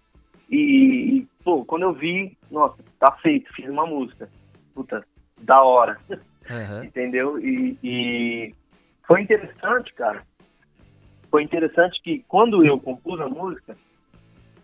e, 0.49 1.17
e, 1.17 1.27
pô, 1.43 1.65
quando 1.65 1.83
eu 1.83 1.93
vi, 1.93 2.37
nossa, 2.51 2.77
tá 2.99 3.11
feito, 3.21 3.51
fiz 3.53 3.67
uma 3.67 3.85
música. 3.85 4.29
Puta, 4.73 5.03
da 5.39 5.61
hora. 5.63 5.97
Uhum. 6.09 6.83
Entendeu? 6.83 7.39
E, 7.39 7.77
e, 7.83 8.53
foi 9.07 9.21
interessante, 9.21 9.93
cara. 9.93 10.23
Foi 11.31 11.43
interessante 11.43 11.99
que 12.01 12.23
quando 12.27 12.63
eu 12.63 12.79
compus 12.79 13.19
a 13.19 13.27
música, 13.27 13.75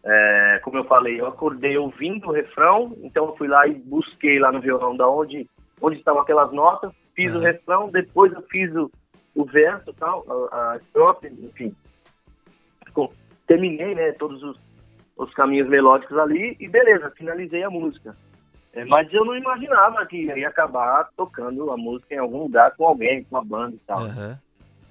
é, 0.04 0.60
como 0.64 0.78
eu 0.78 0.86
falei, 0.86 1.20
eu 1.20 1.28
acordei 1.28 1.78
ouvindo 1.78 2.28
o 2.28 2.32
refrão, 2.32 2.96
então 3.04 3.26
eu 3.26 3.36
fui 3.36 3.48
lá 3.48 3.68
e 3.68 3.74
busquei 3.74 4.40
lá 4.40 4.52
no 4.52 4.62
violão 4.62 4.96
da 4.96 5.08
onde, 5.10 5.48
onde 5.82 5.98
estavam 5.98 6.22
aquelas 6.22 6.52
notas, 6.54 6.92
fiz 7.14 7.32
uhum. 7.32 7.40
o 7.40 7.44
refrão, 7.44 7.90
depois 7.90 8.32
eu 8.32 8.42
fiz 8.44 8.74
o, 8.76 8.90
o 9.36 9.44
verso 9.46 9.94
tal, 9.94 10.26
a, 10.52 10.72
a 10.72 10.78
estrofe, 10.78 11.28
enfim. 11.28 11.76
terminei, 13.46 13.96
né, 13.96 14.12
todos 14.14 14.42
os, 14.42 14.60
os 15.18 15.34
caminhos 15.34 15.68
melódicos 15.68 16.18
ali 16.18 16.56
e 16.60 16.68
beleza, 16.68 17.12
finalizei 17.12 17.64
a 17.64 17.70
música. 17.70 18.16
É, 18.72 18.86
mas 18.86 19.12
eu 19.12 19.26
não 19.26 19.36
imaginava 19.36 20.06
que 20.06 20.26
ia 20.26 20.48
acabar 20.48 21.10
tocando 21.18 21.72
a 21.72 21.78
música 21.78 22.14
em 22.14 22.20
algum 22.20 22.44
lugar 22.44 22.76
com 22.76 22.86
alguém, 22.86 23.24
com 23.24 23.36
uma 23.36 23.44
banda 23.44 23.76
e 23.76 23.80
tal. 23.80 24.06
Aham. 24.06 24.40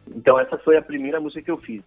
Então 0.08 0.38
essa 0.38 0.58
foi 0.58 0.76
a 0.76 0.82
primeira 0.82 1.20
música 1.20 1.42
que 1.42 1.50
eu 1.50 1.58
fiz. 1.58 1.82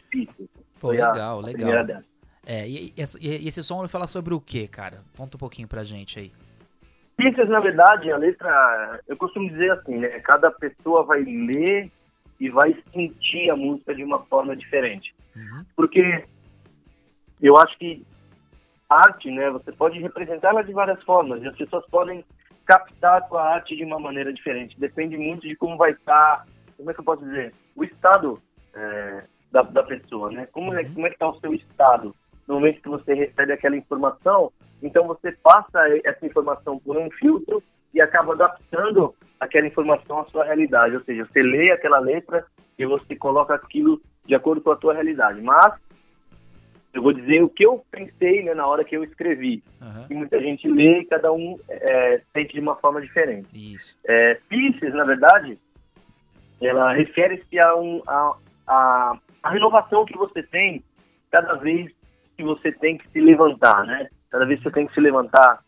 Pô, 0.79 0.87
Foi 0.87 1.01
a- 1.01 1.11
legal, 1.11 1.39
a 1.39 1.41
legal. 1.41 2.03
É, 2.45 2.67
e, 2.67 2.93
e 2.97 3.27
e 3.27 3.47
esse 3.47 3.61
som 3.61 3.79
vai 3.79 3.87
falar 3.87 4.07
sobre 4.07 4.33
o 4.33 4.41
que, 4.41 4.67
cara? 4.67 5.01
Conta 5.15 5.37
um 5.37 5.39
pouquinho 5.39 5.67
pra 5.67 5.83
gente 5.83 6.19
aí. 6.19 6.31
Pieces, 7.17 7.49
na 7.49 7.59
verdade, 7.59 8.11
a 8.11 8.17
letra, 8.17 8.99
eu 9.07 9.15
costumo 9.15 9.47
dizer 9.49 9.71
assim, 9.73 9.97
né? 9.97 10.07
Cada 10.21 10.49
pessoa 10.49 11.03
vai 11.03 11.21
ler 11.21 11.91
e 12.39 12.49
vai 12.49 12.75
sentir 12.91 13.49
a 13.51 13.55
música 13.55 13.93
de 13.93 14.03
uma 14.03 14.19
forma 14.25 14.55
diferente. 14.55 15.13
Uhum. 15.35 15.63
Porque 15.75 16.25
eu 17.41 17.55
acho 17.57 17.77
que 17.77 18.03
arte, 18.89 19.29
né? 19.29 19.49
Você 19.51 19.71
pode 19.71 19.99
representá-la 19.99 20.63
de 20.63 20.73
várias 20.73 21.01
formas 21.03 21.43
e 21.43 21.47
as 21.47 21.55
pessoas 21.55 21.85
podem 21.87 22.25
captar 22.65 23.21
a 23.21 23.27
sua 23.27 23.53
arte 23.53 23.75
de 23.75 23.83
uma 23.83 23.99
maneira 23.99 24.33
diferente. 24.33 24.79
Depende 24.79 25.17
muito 25.17 25.47
de 25.47 25.55
como 25.55 25.77
vai 25.77 25.91
estar, 25.91 26.45
como 26.75 26.89
é 26.89 26.93
que 26.93 26.99
eu 26.99 27.03
posso 27.05 27.23
dizer, 27.23 27.53
o 27.75 27.83
estado 27.83 28.41
é, 28.73 29.23
da, 29.51 29.61
da 29.61 29.83
pessoa, 29.83 30.31
né? 30.31 30.47
Como 30.51 30.73
é, 30.73 30.81
Uhum. 30.81 30.93
como 30.95 31.05
é 31.05 31.09
que 31.09 31.15
está 31.15 31.29
o 31.29 31.39
seu 31.39 31.53
estado 31.53 32.15
no 32.51 32.59
momento 32.59 32.81
que 32.81 32.89
você 32.89 33.13
recebe 33.13 33.53
aquela 33.53 33.77
informação? 33.77 34.51
Então 34.83 35.07
você 35.07 35.31
passa 35.31 35.79
essa 36.03 36.25
informação 36.25 36.77
por 36.77 36.97
um 36.97 37.09
filtro 37.11 37.63
e 37.93 38.01
acaba 38.01 38.33
adaptando 38.33 39.15
aquela 39.39 39.67
informação 39.67 40.19
à 40.19 40.25
sua 40.25 40.43
realidade. 40.43 40.95
Ou 40.95 41.03
seja, 41.03 41.25
você 41.25 41.41
lê 41.41 41.71
aquela 41.71 41.99
letra 41.99 42.45
e 42.77 42.85
você 42.85 43.15
coloca 43.15 43.55
aquilo 43.55 44.01
de 44.25 44.35
acordo 44.35 44.61
com 44.61 44.71
a 44.71 44.77
sua 44.77 44.93
realidade. 44.93 45.41
Mas 45.41 45.73
eu 46.93 47.01
vou 47.01 47.13
dizer 47.13 47.41
o 47.41 47.47
que 47.47 47.65
eu 47.65 47.85
pensei 47.89 48.43
né, 48.43 48.53
na 48.53 48.67
hora 48.67 48.83
que 48.83 48.97
eu 48.97 49.03
escrevi. 49.03 49.63
Aham. 49.81 50.07
E 50.09 50.13
muita 50.13 50.41
gente 50.41 50.67
lê 50.67 50.99
e 50.99 51.05
cada 51.05 51.31
um 51.31 51.57
é, 51.69 52.21
sente 52.33 52.53
de 52.53 52.59
uma 52.59 52.75
forma 52.75 53.01
diferente. 53.01 53.47
Isso. 53.53 53.97
É, 54.05 54.37
Pisces, 54.49 54.93
na 54.93 55.05
verdade, 55.05 55.57
ela 56.61 56.91
refere-se 56.91 57.57
a, 57.57 57.75
um, 57.77 58.01
a, 58.05 58.35
a, 58.67 59.19
a 59.41 59.49
renovação 59.51 60.03
que 60.03 60.17
você 60.17 60.43
tem 60.43 60.83
cada 61.31 61.53
vez 61.55 61.89
que 62.41 62.43
você 62.43 62.71
tem 62.71 62.97
que 62.97 63.07
se 63.09 63.21
levantar, 63.21 63.85
né? 63.85 64.09
Cada 64.31 64.45
vez 64.45 64.59
que 64.59 64.63
você 64.63 64.73
tem 64.73 64.87
que 64.87 64.93
se 64.93 64.99
levantar 64.99 65.63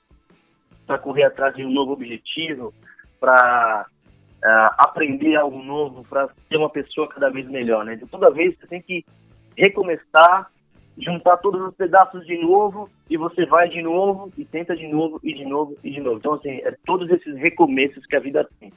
para 0.87 0.97
correr 0.97 1.23
atrás 1.23 1.55
de 1.55 1.63
um 1.63 1.71
novo 1.71 1.93
objetivo, 1.93 2.73
para 3.19 3.85
aprender 4.77 5.35
algo 5.35 5.63
novo, 5.63 6.03
para 6.03 6.27
ser 6.49 6.57
uma 6.57 6.69
pessoa 6.69 7.07
cada 7.07 7.29
vez 7.29 7.47
melhor, 7.47 7.85
né? 7.85 7.93
Então, 7.93 8.07
toda 8.07 8.31
vez 8.31 8.57
você 8.57 8.67
tem 8.67 8.81
que 8.81 9.05
recomeçar, 9.55 10.51
juntar 10.97 11.37
todos 11.37 11.61
os 11.61 11.75
pedaços 11.75 12.25
de 12.25 12.37
novo 12.41 12.89
e 13.09 13.15
você 13.15 13.45
vai 13.45 13.69
de 13.69 13.81
novo 13.81 14.31
e 14.37 14.43
tenta 14.43 14.75
de 14.75 14.87
novo 14.87 15.19
e 15.23 15.33
de 15.33 15.45
novo 15.45 15.77
e 15.83 15.91
de 15.91 16.01
novo. 16.01 16.17
Então, 16.17 16.33
assim, 16.33 16.49
é 16.49 16.75
todos 16.85 17.09
esses 17.09 17.35
recomeços 17.35 18.05
que 18.07 18.15
a 18.15 18.19
vida 18.19 18.47
tem. 18.59 18.73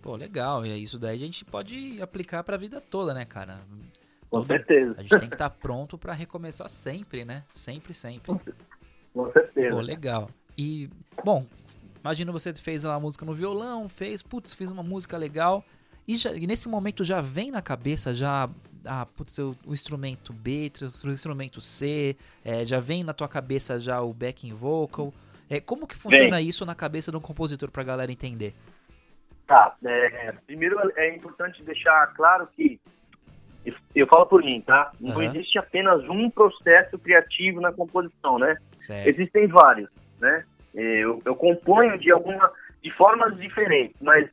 Pô, 0.00 0.16
legal. 0.16 0.64
E 0.64 0.70
é 0.70 0.76
isso 0.76 0.98
daí 0.98 1.16
a 1.16 1.26
gente 1.26 1.44
pode 1.44 2.00
aplicar 2.00 2.42
pra 2.44 2.56
vida 2.56 2.80
toda, 2.80 3.12
né, 3.12 3.24
cara? 3.24 3.60
Com 4.32 4.46
certeza. 4.46 4.94
A 4.96 5.02
gente 5.02 5.18
tem 5.18 5.28
que 5.28 5.34
estar 5.34 5.50
pronto 5.50 5.98
pra 5.98 6.14
recomeçar 6.14 6.66
sempre, 6.68 7.22
né? 7.22 7.44
Sempre, 7.52 7.92
sempre. 7.92 8.34
Com 9.12 9.30
certeza. 9.30 9.74
Pô, 9.76 9.80
legal. 9.82 10.30
E, 10.56 10.88
bom, 11.22 11.46
imagina 12.00 12.32
você 12.32 12.52
fez 12.54 12.82
uma 12.82 12.98
música 12.98 13.26
no 13.26 13.34
violão, 13.34 13.90
fez, 13.90 14.22
putz, 14.22 14.54
fiz 14.54 14.70
uma 14.70 14.82
música 14.82 15.18
legal. 15.18 15.62
E, 16.08 16.16
já- 16.16 16.32
e 16.32 16.46
nesse 16.46 16.66
momento 16.66 17.04
já 17.04 17.20
vem 17.20 17.50
na 17.50 17.60
cabeça 17.60 18.14
já, 18.14 18.48
ah, 18.86 19.04
putz, 19.04 19.36
o, 19.38 19.54
o 19.66 19.74
instrumento 19.74 20.32
B, 20.32 20.72
o 21.06 21.10
instrumento 21.10 21.60
C, 21.60 22.16
é, 22.42 22.64
já 22.64 22.80
vem 22.80 23.04
na 23.04 23.12
tua 23.12 23.28
cabeça 23.28 23.78
já 23.78 24.00
o 24.00 24.14
backing 24.14 24.54
vocal. 24.54 25.12
É, 25.50 25.60
como 25.60 25.86
que 25.86 25.94
funciona 25.94 26.40
isso 26.40 26.64
na 26.64 26.74
cabeça 26.74 27.10
de 27.10 27.18
um 27.18 27.20
compositor 27.20 27.70
pra 27.70 27.82
galera 27.84 28.10
entender? 28.10 28.54
Tá, 29.46 29.76
é, 29.84 30.32
primeiro 30.46 30.78
é 30.96 31.14
importante 31.14 31.62
deixar 31.62 32.06
claro 32.14 32.46
que 32.56 32.80
eu- 33.94 34.06
falo 34.06 34.26
por 34.26 34.42
mim, 34.42 34.60
tá? 34.60 34.92
Não 35.00 35.12
Aham. 35.12 35.24
existe 35.24 35.58
apenas 35.58 36.02
um 36.08 36.30
processo 36.30 36.98
criativo 36.98 37.60
na 37.60 37.72
composição, 37.72 38.38
né? 38.38 38.56
Certo. 38.76 39.08
Existem 39.08 39.46
vários, 39.46 39.88
né? 40.20 40.44
Eu, 40.74 41.20
eu 41.24 41.34
componho 41.36 41.98
de 41.98 42.10
alguma 42.10 42.50
de 42.82 42.90
formas 42.92 43.36
diferentes, 43.38 43.96
mas 44.00 44.28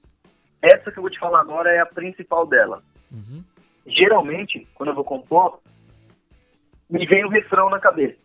essa 0.62 0.92
que 0.92 0.98
eu 0.98 1.02
vou 1.04 1.10
te 1.12 1.20
falar 1.20 1.42
agora 1.42 1.72
é 1.72 1.80
a 1.80 1.86
principal 1.86 2.46
dela. 2.48 2.82
Uhum. 3.12 3.44
Geralmente, 3.86 4.68
quando 4.74 4.90
eu 4.90 4.96
vou 4.96 5.04
compor, 5.04 5.60
me 6.90 7.06
vem 7.06 7.26
o 7.26 7.30
refrão 7.30 7.70
na 7.70 7.80
cabeça. 7.80 8.18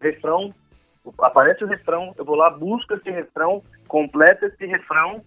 Refrão, 0.00 0.54
aparece 1.20 1.64
o 1.64 1.66
refrão, 1.66 2.14
eu 2.18 2.24
vou 2.24 2.34
lá, 2.34 2.50
busco 2.50 2.94
esse 2.94 3.10
refrão, 3.10 3.62
completo 3.88 4.44
esse 4.46 4.66
refrão, 4.66 5.22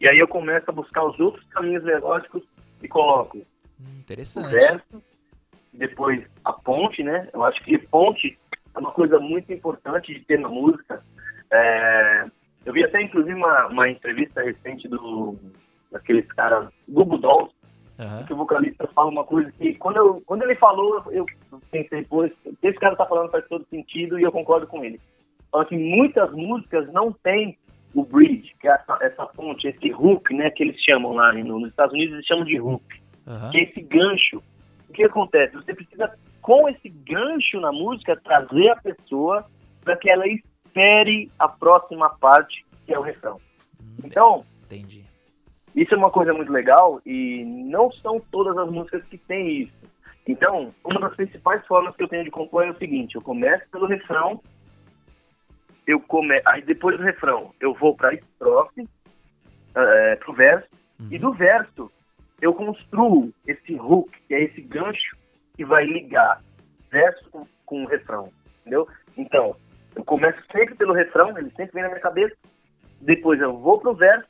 e 0.00 0.08
aí 0.08 0.18
eu 0.18 0.26
começo 0.26 0.68
a 0.68 0.72
buscar 0.72 1.04
os 1.04 1.18
outros 1.20 1.44
caminhos 1.50 1.84
melódicos 1.84 2.42
e 2.82 2.88
coloco 2.88 3.42
Hum, 3.80 3.96
o 3.96 4.00
Interessante. 4.00 4.50
verso, 4.50 5.02
depois 5.72 6.24
a 6.44 6.52
ponte, 6.52 7.02
né? 7.02 7.28
Eu 7.32 7.42
acho 7.44 7.62
que 7.64 7.78
ponte 7.78 8.38
é 8.74 8.78
uma 8.78 8.92
coisa 8.92 9.18
muito 9.18 9.52
importante 9.52 10.12
de 10.12 10.20
ter 10.20 10.38
na 10.38 10.48
música. 10.48 11.02
É, 11.52 12.26
eu 12.64 12.72
vi 12.72 12.84
até, 12.84 13.02
inclusive, 13.02 13.34
uma, 13.34 13.66
uma 13.68 13.88
entrevista 13.88 14.42
recente 14.42 14.88
do 14.88 15.36
daqueles 15.90 16.26
caras, 16.32 16.68
Google 16.88 17.18
Dolls, 17.18 17.52
Aham. 17.98 18.24
que 18.24 18.32
o 18.32 18.36
vocalista 18.36 18.86
fala 18.94 19.10
uma 19.10 19.24
coisa 19.24 19.50
que, 19.58 19.74
quando, 19.74 19.96
eu, 19.96 20.22
quando 20.24 20.42
ele 20.44 20.54
falou, 20.54 21.02
eu 21.10 21.26
pensei, 21.72 22.04
pô, 22.04 22.24
esse 22.24 22.78
cara 22.78 22.94
tá 22.94 23.04
falando 23.06 23.30
faz 23.32 23.44
todo 23.48 23.66
sentido 23.68 24.16
e 24.18 24.22
eu 24.22 24.30
concordo 24.30 24.68
com 24.68 24.84
ele. 24.84 25.00
Fala 25.50 25.64
que 25.64 25.76
muitas 25.76 26.30
músicas 26.32 26.90
não 26.92 27.12
têm 27.12 27.58
o 27.92 28.04
bridge, 28.04 28.54
que 28.60 28.68
é 28.68 28.72
essa, 28.72 28.98
essa 29.00 29.26
ponte, 29.26 29.66
esse 29.66 29.92
hook, 29.92 30.32
né, 30.32 30.48
que 30.50 30.62
eles 30.62 30.80
chamam 30.80 31.12
lá 31.12 31.32
no- 31.32 31.58
nos 31.58 31.70
Estados 31.70 31.92
Unidos, 31.92 32.14
eles 32.14 32.26
chamam 32.26 32.44
de 32.44 32.60
hook 32.60 32.84
Aham. 33.26 33.50
que 33.50 33.58
é 33.58 33.62
esse 33.64 33.80
gancho. 33.82 34.42
O 34.88 34.92
que 34.92 35.04
acontece? 35.04 35.54
Você 35.56 35.74
precisa, 35.74 36.12
com 36.42 36.68
esse 36.68 36.88
gancho 36.88 37.60
na 37.60 37.70
música, 37.72 38.16
trazer 38.16 38.68
a 38.70 38.76
pessoa 38.76 39.44
para 39.84 39.96
que 39.96 40.10
ela 40.10 40.26
espere 40.26 41.30
a 41.38 41.48
próxima 41.48 42.10
parte, 42.18 42.64
que 42.86 42.92
é 42.92 42.98
o 42.98 43.02
refrão. 43.02 43.40
Hum, 43.80 43.96
Então, 44.04 44.44
Entendi. 44.64 45.04
isso 45.74 45.94
é 45.94 45.96
uma 45.98 46.10
coisa 46.10 46.32
muito 46.32 46.52
legal 46.52 47.00
e 47.06 47.44
não 47.44 47.90
são 47.92 48.20
todas 48.32 48.56
as 48.58 48.68
músicas 48.70 49.04
que 49.04 49.16
têm 49.18 49.62
isso. 49.62 49.72
Então, 50.26 50.72
uma 50.84 51.00
das 51.00 51.14
principais 51.16 51.64
formas 51.66 51.94
que 51.96 52.02
eu 52.02 52.08
tenho 52.08 52.24
de 52.24 52.30
compor 52.30 52.64
é 52.64 52.70
o 52.70 52.76
seguinte: 52.78 53.14
eu 53.14 53.22
começo 53.22 53.64
pelo 53.70 53.86
refrão, 53.86 54.40
eu 55.86 56.00
come... 56.00 56.40
aí 56.46 56.62
depois 56.62 56.96
do 56.96 57.02
refrão 57.02 57.52
eu 57.60 57.74
vou 57.74 57.96
para 57.96 58.10
a 58.10 58.14
estrofe, 58.14 58.88
é, 59.74 60.16
para 60.16 60.30
o 60.30 60.34
verso, 60.34 60.68
e 61.10 61.14
Uhum. 61.14 61.20
do 61.20 61.32
verso, 61.32 61.90
eu 62.40 62.54
construo 62.54 63.32
esse 63.46 63.74
hook, 63.74 64.10
que 64.26 64.34
é 64.34 64.42
esse 64.44 64.60
gancho 64.60 65.16
que 65.56 65.64
vai 65.64 65.84
ligar 65.84 66.42
verso 66.90 67.28
com, 67.30 67.46
com 67.66 67.84
o 67.84 67.86
refrão, 67.86 68.32
entendeu? 68.60 68.88
Então, 69.16 69.54
eu 69.94 70.04
começo 70.04 70.40
sempre 70.52 70.74
pelo 70.74 70.94
refrão, 70.94 71.36
ele 71.36 71.50
sempre 71.50 71.72
vem 71.74 71.82
na 71.82 71.88
minha 71.88 72.00
cabeça, 72.00 72.34
depois 73.00 73.40
eu 73.40 73.56
vou 73.58 73.80
pro 73.80 73.94
verso, 73.94 74.28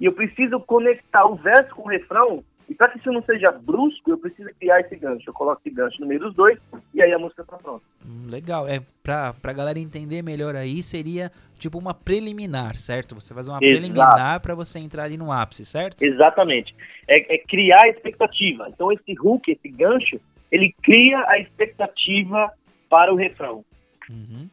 e 0.00 0.06
eu 0.06 0.12
preciso 0.12 0.58
conectar 0.60 1.24
o 1.26 1.36
verso 1.36 1.74
com 1.74 1.82
o 1.82 1.90
refrão, 1.90 2.44
e 2.68 2.74
para 2.74 2.90
que 2.90 2.98
isso 2.98 3.12
não 3.12 3.22
seja 3.22 3.52
brusco, 3.52 4.10
eu 4.10 4.18
preciso 4.18 4.48
criar 4.58 4.80
esse 4.80 4.96
gancho. 4.96 5.28
Eu 5.28 5.34
coloco 5.34 5.60
esse 5.64 5.74
gancho 5.74 6.00
no 6.00 6.06
meio 6.06 6.20
dos 6.20 6.34
dois, 6.34 6.58
e 6.92 7.02
aí 7.02 7.12
a 7.12 7.18
música 7.18 7.44
tá 7.44 7.56
pronta. 7.56 7.84
Hum, 8.04 8.26
legal. 8.28 8.66
É, 8.66 8.80
pra, 9.02 9.34
pra 9.34 9.52
galera 9.52 9.78
entender 9.78 10.22
melhor 10.22 10.56
aí, 10.56 10.82
seria 10.82 11.30
tipo 11.58 11.78
uma 11.78 11.94
preliminar, 11.94 12.76
certo? 12.76 13.14
Você 13.14 13.32
faz 13.34 13.48
uma 13.48 13.58
Exato. 13.58 13.80
preliminar 13.80 14.40
pra 14.40 14.54
você 14.54 14.78
entrar 14.78 15.04
ali 15.04 15.16
no 15.16 15.30
ápice, 15.30 15.64
certo? 15.64 16.02
Exatamente. 16.02 16.74
É, 17.06 17.34
é 17.34 17.38
criar 17.38 17.84
a 17.84 17.88
expectativa. 17.88 18.68
Então, 18.68 18.90
esse 18.92 19.14
hook, 19.18 19.48
esse 19.50 19.68
gancho, 19.68 20.20
ele 20.50 20.74
cria 20.82 21.24
a 21.28 21.38
expectativa 21.38 22.50
para 22.88 23.12
o 23.12 23.16
refrão. 23.16 23.64
Uhum. 24.08 24.48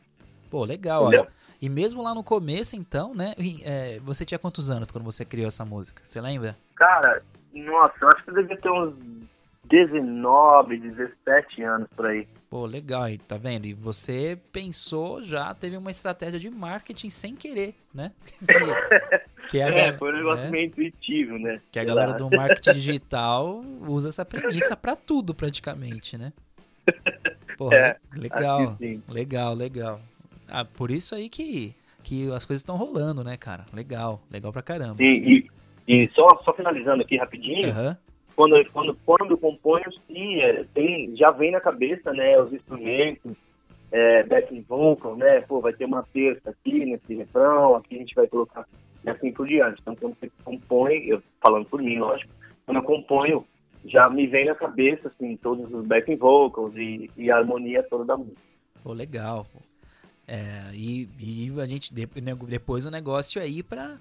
Pô, 0.49 0.65
legal. 0.65 1.03
Entendeu? 1.03 1.21
Olha. 1.21 1.40
E 1.61 1.69
mesmo 1.69 2.01
lá 2.01 2.15
no 2.15 2.23
começo, 2.23 2.75
então, 2.75 3.13
né? 3.13 3.35
é, 3.63 3.99
você 3.99 4.25
tinha 4.25 4.39
quantos 4.39 4.71
anos 4.71 4.91
quando 4.91 5.03
você 5.03 5.23
criou 5.23 5.47
essa 5.47 5.63
música? 5.63 6.01
Você 6.03 6.19
lembra? 6.19 6.57
Cara, 6.75 7.19
nossa, 7.53 7.93
eu 8.01 8.07
acho 8.07 8.23
que 8.23 8.31
eu 8.31 8.35
devia 8.35 8.57
ter 8.57 8.71
uns 8.71 8.95
19, 9.65 10.77
17 10.77 11.61
anos 11.61 11.87
por 11.95 12.07
aí. 12.07 12.27
Pô, 12.49 12.65
legal, 12.65 13.03
aí, 13.03 13.19
tá 13.19 13.37
vendo? 13.37 13.67
E 13.67 13.73
você 13.73 14.39
pensou 14.51 15.21
já, 15.21 15.53
teve 15.53 15.77
uma 15.77 15.91
estratégia 15.91 16.39
de 16.39 16.49
marketing 16.49 17.11
sem 17.11 17.35
querer, 17.35 17.75
né? 17.93 18.11
Que, 19.47 19.59
é 19.59 19.89
É, 19.89 19.97
foi 19.97 20.13
um 20.13 20.17
negócio 20.17 20.45
né? 20.45 20.49
meio 20.49 20.67
intuitivo, 20.67 21.37
né? 21.37 21.59
que 21.71 21.79
a 21.79 21.83
galera 21.83 22.13
do 22.13 22.29
marketing 22.29 22.71
digital 22.79 23.61
usa 23.81 24.07
essa 24.07 24.23
premissa 24.23 24.77
pra 24.77 24.95
tudo, 24.95 25.33
praticamente, 25.33 26.17
né? 26.17 26.31
Porra, 27.57 27.75
É, 27.75 27.97
legal, 28.15 28.77
legal, 29.09 29.53
legal. 29.53 30.01
Ah, 30.51 30.65
por 30.65 30.91
isso 30.91 31.15
aí 31.15 31.29
que, 31.29 31.73
que 32.03 32.29
as 32.31 32.45
coisas 32.45 32.61
estão 32.61 32.75
rolando, 32.75 33.23
né, 33.23 33.37
cara? 33.37 33.65
Legal, 33.73 34.21
legal 34.29 34.51
pra 34.51 34.61
caramba. 34.61 34.97
Sim, 34.97 35.03
e, 35.05 35.47
e 35.87 36.09
só, 36.13 36.27
só 36.43 36.53
finalizando 36.53 37.01
aqui 37.01 37.17
rapidinho, 37.17 37.69
Aham, 37.69 37.97
quando, 38.35 38.71
quando, 38.71 38.97
quando 39.05 39.31
eu 39.31 39.37
componho, 39.37 39.85
sim, 40.07 40.39
é, 40.41 40.65
tem, 40.73 41.15
já 41.15 41.31
vem 41.31 41.51
na 41.51 41.61
cabeça, 41.61 42.11
né, 42.13 42.39
os 42.41 42.51
instrumentos, 42.51 43.33
é, 43.91 44.23
backing 44.23 44.61
vocal, 44.67 45.15
né? 45.15 45.41
Pô, 45.41 45.59
vai 45.59 45.73
ter 45.73 45.85
uma 45.85 46.03
terça 46.13 46.49
aqui 46.49 46.85
nesse 46.85 47.13
refrão, 47.13 47.75
aqui 47.75 47.95
a 47.95 47.99
gente 47.99 48.15
vai 48.15 48.25
colocar 48.27 48.65
e 49.03 49.09
assim 49.09 49.31
por 49.31 49.47
diante. 49.47 49.81
Então, 49.81 49.95
quando 49.95 50.15
você 50.19 50.31
compõe, 50.43 51.05
eu 51.07 51.21
falando 51.41 51.65
por 51.65 51.81
mim, 51.81 51.97
lógico, 51.97 52.31
quando 52.65 52.77
eu 52.77 52.83
componho, 52.83 53.45
já 53.85 54.09
me 54.09 54.27
vem 54.27 54.45
na 54.45 54.55
cabeça, 54.55 55.07
assim, 55.07 55.35
todos 55.37 55.71
os 55.73 55.85
backing 55.85 56.15
vocals 56.15 56.73
e, 56.75 57.09
e 57.17 57.31
a 57.31 57.37
harmonia 57.37 57.83
toda 57.83 58.05
da 58.05 58.17
música. 58.17 58.41
Pô, 58.83 58.93
legal. 58.93 59.45
É, 60.33 60.73
e, 60.73 61.09
e 61.19 61.59
a 61.59 61.65
gente, 61.65 61.93
depois 61.93 62.85
o 62.85 62.89
negócio 62.89 63.41
aí 63.41 63.61
pra 63.61 63.97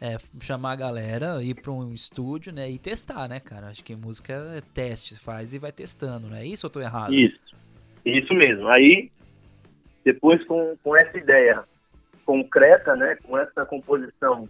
é, 0.00 0.16
chamar 0.40 0.72
a 0.72 0.76
galera, 0.76 1.40
ir 1.44 1.54
para 1.54 1.70
um 1.70 1.92
estúdio, 1.92 2.52
né, 2.52 2.68
e 2.68 2.76
testar, 2.76 3.28
né, 3.28 3.38
cara? 3.38 3.68
Acho 3.68 3.84
que 3.84 3.94
música 3.94 4.32
é 4.32 4.60
teste, 4.74 5.20
faz 5.20 5.54
e 5.54 5.60
vai 5.60 5.70
testando, 5.70 6.28
não 6.28 6.36
é 6.36 6.44
isso 6.44 6.66
ou 6.66 6.68
eu 6.70 6.72
tô 6.72 6.80
errado? 6.80 7.14
Isso, 7.14 7.38
isso 8.04 8.34
mesmo. 8.34 8.66
Aí, 8.66 9.12
depois 10.04 10.44
com, 10.44 10.76
com 10.82 10.96
essa 10.96 11.16
ideia 11.16 11.62
concreta, 12.26 12.96
né, 12.96 13.16
com 13.22 13.38
essa 13.38 13.64
composição 13.64 14.48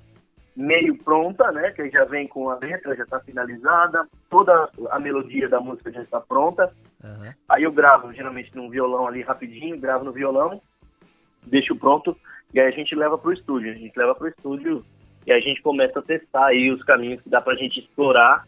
meio 0.57 0.97
pronta, 1.05 1.53
né, 1.53 1.71
que 1.73 1.91
já 1.91 2.07
vem 2.07 2.27
com 2.27 2.49
a 2.49 2.57
letra, 2.57 2.97
já 2.97 3.05
está 3.05 3.21
finalizada, 3.21 4.09
toda 4.31 4.71
a 4.91 4.99
melodia 4.99 5.51
da 5.51 5.61
música 5.61 5.93
já 5.93 6.01
está 6.01 6.19
pronta. 6.19 6.73
Uhum. 7.05 7.31
Aí 7.47 7.65
eu 7.65 7.73
gravo, 7.73 8.11
geralmente 8.15 8.57
num 8.57 8.71
violão 8.71 9.07
ali 9.07 9.21
rapidinho, 9.21 9.79
gravo 9.79 10.03
no 10.03 10.13
violão, 10.13 10.63
deixo 11.47 11.75
pronto 11.77 12.17
e 12.53 12.61
aí 12.61 12.67
a 12.67 12.71
gente 12.71 12.95
leva 12.95 13.17
para 13.17 13.31
o 13.31 13.33
estúdio. 13.33 13.71
A 13.71 13.75
gente 13.75 13.97
leva 13.97 14.15
para 14.15 14.27
o 14.27 14.29
estúdio 14.29 14.85
e 15.27 15.33
a 15.33 15.41
gente 15.41 15.63
começa 15.63 15.99
a 15.99 16.03
testar 16.03 16.47
aí 16.47 16.71
os 16.71 16.83
caminhos 16.83 17.21
que 17.23 17.29
dá 17.29 17.41
pra 17.41 17.55
gente 17.55 17.81
explorar, 17.81 18.47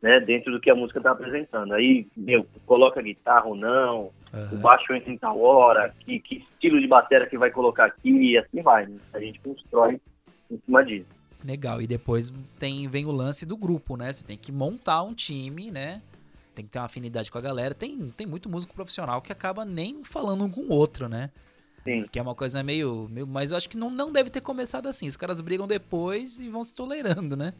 né, 0.00 0.20
dentro 0.20 0.52
do 0.52 0.60
que 0.60 0.70
a 0.70 0.74
música 0.74 1.00
tá 1.00 1.10
apresentando. 1.10 1.72
Aí, 1.72 2.06
meu, 2.16 2.46
coloca 2.66 3.02
guitarra 3.02 3.46
ou 3.46 3.56
não, 3.56 4.10
uhum. 4.32 4.48
o 4.52 4.56
baixo 4.58 4.92
entra 4.92 5.10
em 5.10 5.18
tal 5.18 5.40
hora, 5.40 5.94
que, 6.00 6.20
que 6.20 6.36
estilo 6.36 6.80
de 6.80 6.86
bateria 6.86 7.26
que 7.26 7.38
vai 7.38 7.50
colocar 7.50 7.86
aqui, 7.86 8.10
e 8.10 8.38
assim 8.38 8.62
vai. 8.62 8.86
Né? 8.86 8.98
A 9.12 9.18
gente 9.18 9.40
constrói 9.40 10.00
em 10.50 10.58
cima 10.64 10.84
disso. 10.84 11.06
Legal, 11.44 11.82
e 11.82 11.86
depois 11.86 12.32
tem, 12.58 12.86
vem 12.88 13.06
o 13.06 13.10
lance 13.10 13.46
do 13.46 13.56
grupo, 13.56 13.96
né? 13.96 14.12
Você 14.12 14.24
tem 14.24 14.36
que 14.36 14.50
montar 14.50 15.02
um 15.02 15.12
time, 15.12 15.70
né? 15.70 16.00
Tem 16.54 16.64
que 16.64 16.70
ter 16.70 16.78
uma 16.78 16.86
afinidade 16.86 17.30
com 17.30 17.36
a 17.36 17.40
galera. 17.40 17.74
Tem, 17.74 18.08
tem 18.16 18.26
muito 18.26 18.48
músico 18.48 18.74
profissional 18.74 19.20
que 19.20 19.32
acaba 19.32 19.64
nem 19.64 20.04
falando 20.04 20.44
um 20.44 20.50
com 20.50 20.62
o 20.62 20.72
outro, 20.72 21.06
né? 21.06 21.30
Sim. 21.84 22.06
Que 22.10 22.18
é 22.18 22.22
uma 22.22 22.34
coisa 22.34 22.62
meio, 22.62 23.06
meio. 23.10 23.26
Mas 23.26 23.50
eu 23.50 23.56
acho 23.56 23.68
que 23.68 23.76
não, 23.76 23.90
não 23.90 24.10
deve 24.10 24.30
ter 24.30 24.40
começado 24.40 24.88
assim. 24.88 25.06
Os 25.06 25.16
caras 25.16 25.40
brigam 25.40 25.66
depois 25.66 26.40
e 26.40 26.48
vão 26.48 26.62
se 26.62 26.74
tolerando, 26.74 27.36
né? 27.36 27.52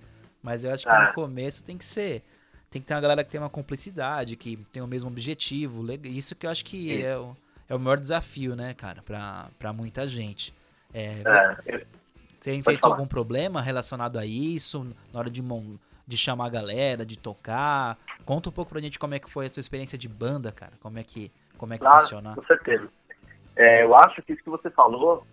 Mas 0.43 0.65
eu 0.65 0.73
acho 0.73 0.85
que 0.85 0.91
ah. 0.91 1.09
no 1.09 1.15
começo 1.15 1.63
tem 1.63 1.77
que 1.77 1.85
ser. 1.85 2.23
Tem 2.71 2.83
que 2.83 2.89
ter 2.89 2.95
uma 2.95 3.01
galera 3.01 3.23
que 3.23 3.31
tem 3.31 3.41
uma 3.41 3.51
cumplicidade, 3.51 4.35
que 4.35 4.57
tem 4.73 4.83
o 4.83 4.87
mesmo 4.87 5.09
objetivo. 5.09 5.85
Isso 6.03 6.35
que 6.35 6.47
eu 6.47 6.51
acho 6.51 6.65
que 6.65 7.05
é 7.05 7.17
o, 7.17 7.37
é 7.69 7.75
o 7.75 7.79
maior 7.79 7.99
desafio, 7.99 8.57
né, 8.57 8.75
cara, 8.75 9.01
pra, 9.03 9.49
pra 9.59 9.73
muita 9.73 10.09
gente. 10.09 10.53
É, 10.93 11.23
é, 11.25 11.87
você 12.41 12.55
enfrentou 12.55 12.93
algum 12.93 13.07
problema 13.07 13.63
relacionado 13.63 14.19
a 14.19 14.27
isso, 14.27 14.87
na 15.13 15.21
hora 15.21 15.31
de, 15.31 15.43
de 16.07 16.17
chamar 16.17 16.47
a 16.47 16.51
galera, 16.51 17.07
de 17.07 17.19
tocar? 17.19 17.97
Conta 18.25 18.49
um 18.49 18.53
pouco 18.53 18.73
pra 18.73 18.81
gente 18.81 18.99
como 18.99 19.15
é 19.15 19.19
que 19.19 19.31
foi 19.31 19.47
a 19.47 19.49
sua 19.49 19.61
experiência 19.61 19.97
de 19.97 20.09
banda, 20.09 20.51
cara. 20.51 20.73
Como 20.81 20.99
é 20.99 21.05
que, 21.05 21.31
como 21.57 21.75
é 21.75 21.79
que 21.79 21.85
claro, 21.85 22.01
funciona? 22.01 22.35
Com 22.35 22.45
certeza. 22.45 22.89
É, 23.57 23.83
eu 23.85 23.95
acho 23.95 24.23
que 24.23 24.33
isso 24.33 24.43
que 24.43 24.51
você 24.51 24.71
falou, 24.71 25.25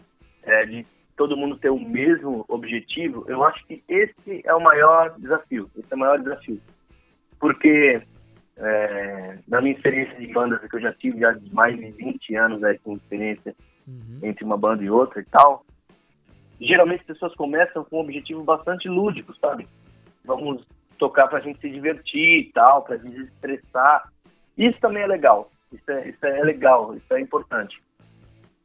é, 0.43 0.65
de 0.65 0.85
todo 1.15 1.37
mundo 1.37 1.57
ter 1.57 1.69
o 1.69 1.79
mesmo 1.79 2.45
objetivo, 2.47 3.25
eu 3.27 3.43
acho 3.43 3.65
que 3.65 3.83
esse 3.87 4.41
é 4.43 4.53
o 4.53 4.61
maior 4.61 5.13
desafio. 5.19 5.69
Esse 5.77 5.87
é 5.91 5.95
o 5.95 5.99
maior 5.99 6.19
desafio. 6.19 6.61
Porque, 7.39 8.01
é, 8.57 9.37
na 9.47 9.61
minha 9.61 9.75
experiência 9.75 10.15
de 10.15 10.27
bandas, 10.27 10.61
que 10.67 10.75
eu 10.75 10.81
já 10.81 10.93
tive 10.93 11.19
já 11.19 11.35
mais 11.51 11.75
de 11.77 11.91
20 11.91 12.35
anos 12.35 12.63
aí, 12.63 12.77
com 12.79 12.95
experiência 12.95 13.55
uhum. 13.87 14.19
entre 14.23 14.45
uma 14.45 14.57
banda 14.57 14.83
e 14.83 14.89
outra 14.89 15.21
e 15.21 15.25
tal, 15.25 15.65
geralmente 16.59 17.01
as 17.01 17.07
pessoas 17.07 17.35
começam 17.35 17.83
com 17.83 17.97
um 17.97 18.01
objetivo 18.01 18.43
bastante 18.43 18.87
lúdico, 18.87 19.35
sabe? 19.39 19.67
Vamos 20.23 20.65
tocar 20.97 21.27
pra 21.27 21.39
gente 21.39 21.59
se 21.59 21.69
divertir 21.69 22.39
e 22.39 22.51
tal, 22.51 22.83
pra 22.83 22.97
gente 22.97 23.19
expressar. 23.21 24.07
Isso 24.55 24.79
também 24.79 25.01
é 25.03 25.07
legal. 25.07 25.49
Isso 25.71 25.89
é, 25.89 26.09
isso 26.09 26.25
é 26.25 26.43
legal, 26.43 26.95
isso 26.95 27.13
é 27.13 27.19
importante. 27.19 27.81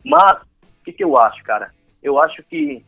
Mas, 0.07 0.41
o 0.41 0.85
que, 0.85 0.93
que 0.93 1.03
eu 1.05 1.19
acho, 1.19 1.43
cara? 1.43 1.73
Eu 2.01 2.21
acho 2.21 2.41
que 2.45 2.85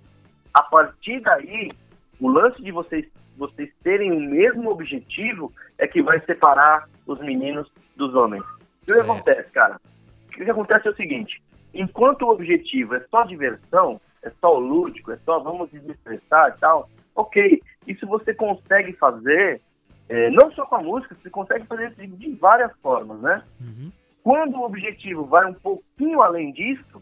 a 0.55 0.63
partir 0.63 1.21
daí, 1.21 1.73
o 2.21 2.29
lance 2.29 2.63
de 2.63 2.71
vocês, 2.71 3.05
vocês 3.37 3.69
terem 3.83 4.13
o 4.13 4.21
mesmo 4.21 4.71
objetivo 4.71 5.53
é 5.77 5.89
que 5.89 6.01
vai 6.01 6.21
separar 6.21 6.89
os 7.05 7.19
meninos 7.19 7.69
dos 7.97 8.15
homens. 8.15 8.45
O 8.83 8.87
que 8.87 9.01
acontece, 9.01 9.51
cara? 9.51 9.81
O 10.29 10.31
que 10.31 10.49
acontece 10.49 10.87
é 10.87 10.91
o 10.93 10.97
seguinte: 10.97 11.43
enquanto 11.75 12.23
o 12.23 12.31
objetivo 12.31 12.95
é 12.95 13.05
só 13.11 13.25
diversão, 13.25 14.01
é 14.23 14.31
só 14.41 14.57
o 14.57 14.61
lúdico, 14.61 15.11
é 15.11 15.19
só 15.25 15.41
vamos 15.41 15.71
desestressar 15.71 16.55
e 16.57 16.61
tal, 16.61 16.89
ok. 17.17 17.61
Isso 17.85 18.07
você 18.07 18.33
consegue 18.33 18.93
fazer, 18.93 19.61
é, 20.09 20.31
não 20.31 20.53
só 20.53 20.65
com 20.67 20.77
a 20.77 20.83
música, 20.83 21.17
você 21.21 21.31
consegue 21.31 21.67
fazer 21.67 21.91
de, 21.97 22.07
de 22.07 22.31
várias 22.37 22.71
formas, 22.81 23.21
né? 23.21 23.43
Uhum. 23.61 23.91
Quando 24.23 24.57
o 24.57 24.65
objetivo 24.65 25.25
vai 25.25 25.47
um 25.47 25.55
pouquinho 25.55 26.21
além 26.21 26.53
disso, 26.53 27.01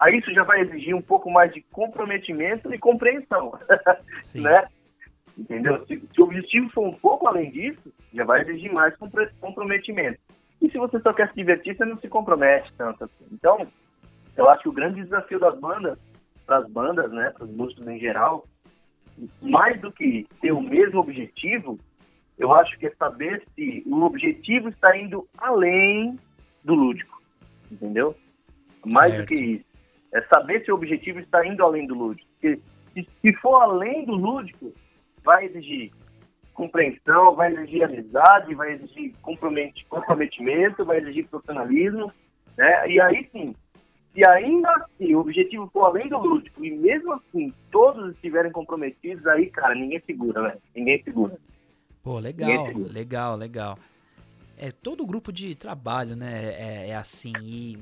aí 0.00 0.18
isso 0.18 0.32
já 0.32 0.44
vai 0.44 0.60
exigir 0.60 0.94
um 0.94 1.02
pouco 1.02 1.30
mais 1.30 1.52
de 1.52 1.62
comprometimento 1.72 2.72
e 2.72 2.78
compreensão, 2.78 3.58
né? 4.36 4.66
Entendeu? 5.36 5.84
Se, 5.86 6.00
se, 6.12 6.20
o 6.20 6.24
objetivo 6.24 6.68
for 6.70 6.86
um 6.86 6.94
pouco 6.94 7.26
além 7.28 7.50
disso, 7.50 7.92
já 8.12 8.24
vai 8.24 8.42
exigir 8.42 8.72
mais 8.72 8.94
comprometimento. 9.40 10.18
E 10.60 10.68
se 10.68 10.76
você 10.76 10.98
só 11.00 11.12
quer 11.12 11.28
se 11.28 11.36
divertir, 11.36 11.76
você 11.76 11.84
não 11.84 11.98
se 11.98 12.08
compromete 12.08 12.72
tanto 12.76 13.04
assim. 13.04 13.26
Então, 13.30 13.68
eu 14.36 14.48
acho 14.48 14.62
que 14.62 14.68
o 14.68 14.72
grande 14.72 15.02
desafio 15.02 15.38
das 15.38 15.56
bandas, 15.58 15.96
para 16.44 16.58
as 16.58 16.68
bandas, 16.68 17.10
né, 17.12 17.30
para 17.30 17.44
os 17.44 17.50
músicos 17.50 17.86
em 17.86 18.00
geral, 18.00 18.44
mais 19.40 19.80
do 19.80 19.92
que 19.92 20.26
ter 20.40 20.52
o 20.52 20.60
mesmo 20.60 21.00
objetivo, 21.00 21.78
eu 22.36 22.52
acho 22.52 22.78
que 22.78 22.86
é 22.86 22.94
saber 22.96 23.42
se 23.54 23.82
o 23.86 24.02
objetivo 24.02 24.68
está 24.68 24.96
indo 24.96 25.28
além 25.36 26.18
do 26.64 26.74
lúdico, 26.74 27.20
entendeu? 27.70 28.14
Mais 28.84 29.12
certo. 29.12 29.28
do 29.28 29.34
que 29.34 29.42
isso. 29.42 29.67
É 30.12 30.22
saber 30.22 30.64
se 30.64 30.72
o 30.72 30.74
objetivo 30.74 31.18
está 31.20 31.46
indo 31.46 31.62
além 31.62 31.86
do 31.86 31.94
lúdico. 31.94 32.28
Porque 32.32 32.60
se, 33.20 33.32
for 33.34 33.62
além 33.62 34.04
do 34.04 34.12
lúdico, 34.12 34.72
vai 35.22 35.46
exigir 35.46 35.92
compreensão, 36.54 37.34
vai 37.34 37.52
exigir 37.52 37.84
amizade, 37.84 38.54
vai 38.54 38.72
exigir 38.72 39.14
comprometimento, 39.22 40.84
vai 40.84 40.98
exigir 40.98 41.28
profissionalismo, 41.28 42.12
né? 42.56 42.90
E 42.90 43.00
aí 43.00 43.28
sim, 43.30 43.54
se 44.12 44.26
ainda 44.26 44.68
assim 44.72 45.14
o 45.14 45.20
objetivo 45.20 45.70
for 45.72 45.84
além 45.84 46.08
do 46.08 46.18
lúdico 46.18 46.64
e 46.64 46.70
mesmo 46.70 47.12
assim 47.12 47.54
todos 47.70 48.12
estiverem 48.14 48.50
comprometidos, 48.50 49.24
aí, 49.28 49.46
cara, 49.50 49.74
ninguém 49.74 50.02
segura, 50.04 50.42
né? 50.42 50.56
Ninguém 50.74 51.00
segura. 51.04 51.38
Pô, 52.02 52.18
legal, 52.18 52.66
legal, 52.90 53.36
legal 53.36 53.78
é 54.58 54.70
todo 54.72 55.06
grupo 55.06 55.32
de 55.32 55.54
trabalho, 55.54 56.16
né? 56.16 56.52
É, 56.52 56.88
é 56.90 56.96
assim. 56.96 57.32
E, 57.40 57.78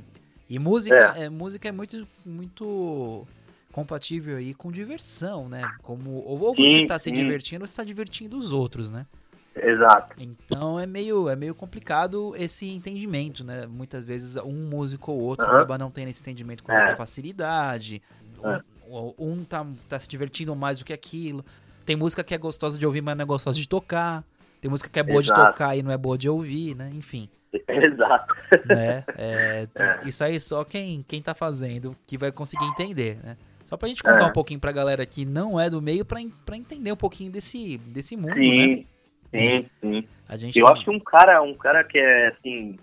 e 0.48 0.58
música 0.58 1.14
é. 1.16 1.24
é. 1.24 1.28
música 1.28 1.68
é 1.68 1.72
muito, 1.72 2.06
muito 2.24 3.26
compatível 3.72 4.36
aí 4.36 4.54
com 4.54 4.70
diversão, 4.70 5.48
né? 5.48 5.62
Como 5.82 6.22
ou 6.24 6.38
você 6.38 6.82
está 6.82 6.98
se 6.98 7.10
divertindo 7.10 7.62
ou 7.62 7.66
você 7.66 7.72
está 7.72 7.84
divertindo 7.84 8.38
os 8.38 8.52
outros, 8.52 8.90
né? 8.90 9.06
Exato. 9.54 10.16
Então 10.18 10.78
é 10.78 10.86
meio, 10.86 11.28
é 11.28 11.36
meio 11.36 11.54
complicado 11.54 12.34
esse 12.36 12.68
entendimento, 12.68 13.42
né? 13.42 13.66
Muitas 13.66 14.04
vezes 14.04 14.36
um 14.36 14.68
músico 14.68 15.12
ou 15.12 15.20
outro 15.20 15.46
uhum. 15.46 15.52
acaba 15.52 15.78
não 15.78 15.90
tendo 15.90 16.08
esse 16.08 16.20
entendimento 16.20 16.62
com 16.62 16.72
muita 16.72 16.92
é. 16.92 16.96
facilidade. 16.96 18.02
É. 18.42 18.60
Um, 18.88 19.14
um 19.18 19.44
tá, 19.44 19.66
tá 19.88 19.98
se 19.98 20.08
divertindo 20.08 20.54
mais 20.54 20.78
do 20.78 20.84
que 20.84 20.92
aquilo. 20.92 21.44
Tem 21.86 21.96
música 21.96 22.22
que 22.22 22.34
é 22.34 22.38
gostosa 22.38 22.78
de 22.78 22.86
ouvir, 22.86 23.00
mas 23.00 23.16
não 23.16 23.22
é 23.22 23.26
gostosa 23.26 23.58
de 23.58 23.66
tocar. 23.66 24.22
Tem 24.66 24.70
música 24.72 24.90
que 24.90 24.98
é 24.98 25.02
boa 25.04 25.20
Exato. 25.20 25.40
de 25.40 25.46
tocar 25.46 25.76
e 25.76 25.82
não 25.84 25.92
é 25.92 25.96
boa 25.96 26.18
de 26.18 26.28
ouvir, 26.28 26.74
né? 26.74 26.90
Enfim. 26.92 27.28
Exato. 27.68 28.34
Né? 28.64 29.04
É, 29.16 29.68
é. 29.78 30.00
Isso 30.04 30.24
aí 30.24 30.40
só 30.40 30.64
quem, 30.64 31.04
quem 31.06 31.22
tá 31.22 31.36
fazendo 31.36 31.96
que 32.04 32.18
vai 32.18 32.32
conseguir 32.32 32.64
entender, 32.64 33.16
né? 33.22 33.36
Só 33.64 33.76
pra 33.76 33.86
gente 33.86 34.02
contar 34.02 34.24
é. 34.24 34.26
um 34.26 34.32
pouquinho 34.32 34.58
pra 34.58 34.72
galera 34.72 35.06
que 35.06 35.24
não 35.24 35.60
é 35.60 35.70
do 35.70 35.80
meio 35.80 36.04
pra, 36.04 36.18
pra 36.44 36.56
entender 36.56 36.90
um 36.90 36.96
pouquinho 36.96 37.30
desse, 37.30 37.78
desse 37.78 38.16
mundo, 38.16 38.34
sim, 38.34 38.66
né? 38.66 38.86
Sim, 39.30 39.70
sim. 39.80 40.08
A 40.28 40.36
gente 40.36 40.58
Eu 40.58 40.66
tá... 40.66 40.72
acho 40.72 40.82
que 40.82 40.90
um 40.90 40.98
cara, 40.98 41.40
um 41.42 41.54
cara 41.54 41.84
que 41.84 41.96
é 41.96 42.26
assim, 42.26 42.76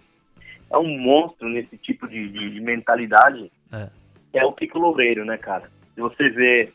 é 0.71 0.77
um 0.77 0.97
monstro 0.97 1.49
nesse 1.49 1.77
tipo 1.77 2.07
de, 2.07 2.29
de, 2.29 2.49
de 2.51 2.61
mentalidade 2.61 3.51
é. 3.73 3.89
é 4.31 4.45
o 4.45 4.53
Pico 4.53 4.79
Loureiro, 4.79 5.25
né, 5.25 5.37
cara? 5.37 5.69
Se 5.93 5.99
você 5.99 6.29
vê 6.29 6.71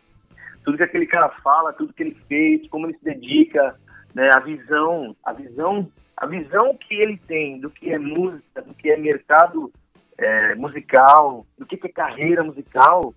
tudo 0.67 0.77
que 0.77 0.85
aquele 0.85 1.07
cara 1.07 1.31
fala, 1.43 1.73
tudo 1.73 1.95
que 1.95 2.03
ele 2.03 2.17
fez, 2.29 2.69
como 2.69 2.87
ele 2.87 2.99
se 2.99 3.05
dedica, 3.05 3.75
né, 4.15 4.31
a 4.35 4.41
visão, 4.41 5.17
a 5.25 5.33
visão, 5.33 5.91
a 6.17 6.27
visão 6.27 6.77
que 6.77 6.95
ele 6.95 7.19
tem 7.27 7.61
do 7.61 7.71
que 7.71 7.93
é 7.93 7.99
música, 7.99 8.63
do 8.63 8.75
que 8.75 8.91
é 8.91 8.97
mercado 8.97 9.73
é, 10.17 10.55
musical, 10.55 11.47
do 11.57 11.65
que 11.65 11.79
é 11.83 11.89
carreira 11.89 12.43
musical, 12.43 13.15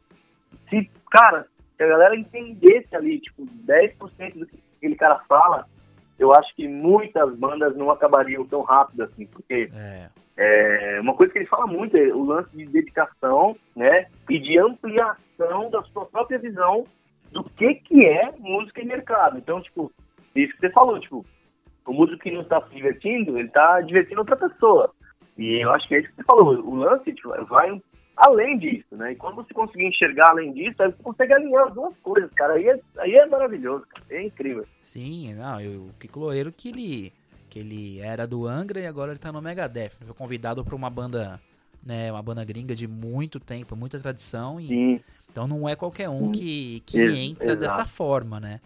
se, 0.70 0.90
cara, 1.10 1.48
se 1.76 1.84
a 1.84 1.88
galera 1.88 2.16
entendesse 2.16 2.96
ali, 2.96 3.20
tipo, 3.20 3.46
10% 3.66 4.38
do 4.38 4.46
que 4.46 4.60
aquele 4.78 4.96
cara 4.96 5.20
fala, 5.28 5.68
eu 6.18 6.34
acho 6.34 6.56
que 6.56 6.68
muitas 6.68 7.36
bandas 7.36 7.76
não 7.76 7.90
acabariam 7.90 8.46
tão 8.46 8.62
rápido 8.62 9.04
assim, 9.04 9.26
porque 9.26 9.72
é. 9.74 10.10
é, 10.38 11.00
uma 11.02 11.16
coisa 11.16 11.34
que 11.34 11.40
ele 11.40 11.48
fala 11.48 11.66
muito 11.66 11.98
é 11.98 12.14
o 12.14 12.24
lance 12.24 12.56
de 12.56 12.68
dedicação, 12.68 13.56
né? 13.76 14.06
E 14.30 14.38
de 14.38 14.60
ampliação 14.60 15.72
da 15.72 15.82
sua 15.84 16.06
própria 16.06 16.38
visão 16.38 16.86
do 17.32 17.44
que, 17.44 17.76
que 17.76 18.06
é 18.06 18.32
música 18.38 18.82
e 18.82 18.86
mercado. 18.86 19.38
Então, 19.40 19.62
tipo, 19.62 19.92
isso 20.36 20.54
que 20.54 20.60
você 20.60 20.70
falou, 20.70 21.00
tipo, 21.00 21.26
o 21.86 21.94
músico 21.94 22.20
que 22.20 22.32
não 22.32 22.42
está 22.42 22.62
se 22.62 22.74
divertindo, 22.74 23.38
ele 23.38 23.48
está 23.48 23.82
divertindo 23.82 24.20
outra 24.20 24.36
pessoa. 24.36 24.94
E 25.38 25.64
eu 25.64 25.72
acho 25.72 25.88
que 25.88 25.96
é 25.96 26.00
isso 26.00 26.10
que 26.10 26.16
você 26.16 26.24
falou. 26.24 26.60
O 26.66 26.76
lance 26.76 27.14
tipo, 27.14 27.30
vai 27.46 27.82
além 28.16 28.58
disso, 28.58 28.96
né? 28.96 29.14
E 29.14 29.16
quando 29.16 29.36
você 29.36 29.54
conseguir 29.54 29.88
enxergar 29.88 30.30
além 30.30 30.54
disso, 30.54 30.82
aí 30.82 30.92
você 30.92 31.04
consegue 31.04 31.34
alinhar 31.34 31.68
as 31.68 31.74
duas 31.74 31.96
coisas, 32.04 32.32
cara. 32.34 32.54
Aí 32.54 32.68
é, 32.68 32.80
aí 33.00 33.16
é 33.16 33.26
maravilhoso, 33.26 33.86
cara. 33.88 34.06
É 34.10 34.24
incrível. 34.24 34.66
Sim, 34.80 35.34
não, 35.34 35.60
eu, 35.60 35.86
o 35.86 35.94
Kiko 36.00 36.20
Loureiro 36.20 36.52
que 36.52 36.70
ele, 36.70 37.14
que 37.50 37.60
ele 37.60 38.00
era 38.00 38.28
do 38.28 38.46
Angra 38.46 38.80
e 38.80 38.86
agora 38.86 39.12
ele 39.12 39.20
tá 39.20 39.32
no 39.32 39.42
Megadeth. 39.42 39.92
Foi 40.06 40.14
convidado 40.14 40.64
pra 40.64 40.76
uma 40.76 40.90
banda, 40.90 41.42
né, 41.84 42.12
uma 42.12 42.22
banda 42.22 42.46
gringa 42.46 42.76
de 42.76 42.88
muito 42.88 43.40
tempo, 43.40 43.76
muita 43.76 44.00
tradição. 44.00 44.60
E, 44.60 44.68
Sim. 44.68 45.02
Então 45.32 45.48
não 45.48 45.68
é 45.68 45.76
qualquer 45.76 46.10
um 46.10 46.32
que, 46.32 46.82
que 46.86 47.00
entra 47.00 47.54
exato. 47.54 47.60
dessa 47.62 47.86
forma, 47.86 48.40
né? 48.40 48.60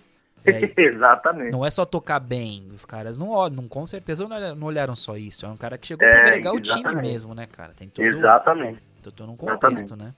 É, 0.46 0.72
Exatamente. 0.82 1.52
Não 1.52 1.66
é 1.66 1.70
só 1.70 1.86
tocar 1.86 2.20
bem. 2.20 2.68
Os 2.74 2.86
caras 2.86 3.18
não 3.18 3.30
olham, 3.30 3.68
com 3.68 3.86
certeza 3.86 4.28
não 4.28 4.68
olharam 4.68 4.96
só 4.96 5.18
isso. 5.18 5.46
É 5.46 5.50
um 5.50 5.58
cara 5.58 5.78
que 5.78 5.88
chegou 5.88 6.08
é, 6.08 6.12
pra 6.12 6.20
agregar 6.22 6.54
exatamente. 6.54 6.86
o 6.86 6.90
time 6.90 7.02
mesmo, 7.02 7.36
né, 7.36 7.48
cara? 7.48 7.74
Tem 7.74 7.90
todo, 7.90 8.06
exatamente. 8.06 8.82
Tem 9.02 9.14
todo 9.14 9.32
um 9.32 9.36
contexto, 9.36 9.86
exatamente. 9.86 10.08
né? 10.08 10.14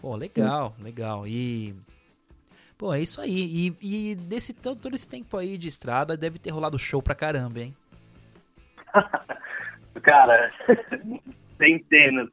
Pô, 0.00 0.16
legal, 0.16 0.74
legal. 0.80 1.26
E. 1.26 1.74
Pô, 2.78 2.94
é 2.94 3.00
isso 3.00 3.20
aí. 3.20 3.74
E, 3.82 4.10
e 4.10 4.14
desse 4.14 4.54
todo 4.54 4.94
esse 4.94 5.08
tempo 5.08 5.36
aí 5.36 5.58
de 5.58 5.68
estrada, 5.68 6.16
deve 6.16 6.38
ter 6.38 6.50
rolado 6.50 6.78
show 6.78 7.02
pra 7.02 7.14
caramba, 7.14 7.60
hein? 7.60 7.76
cara, 10.02 10.50
centenas. 11.58 12.28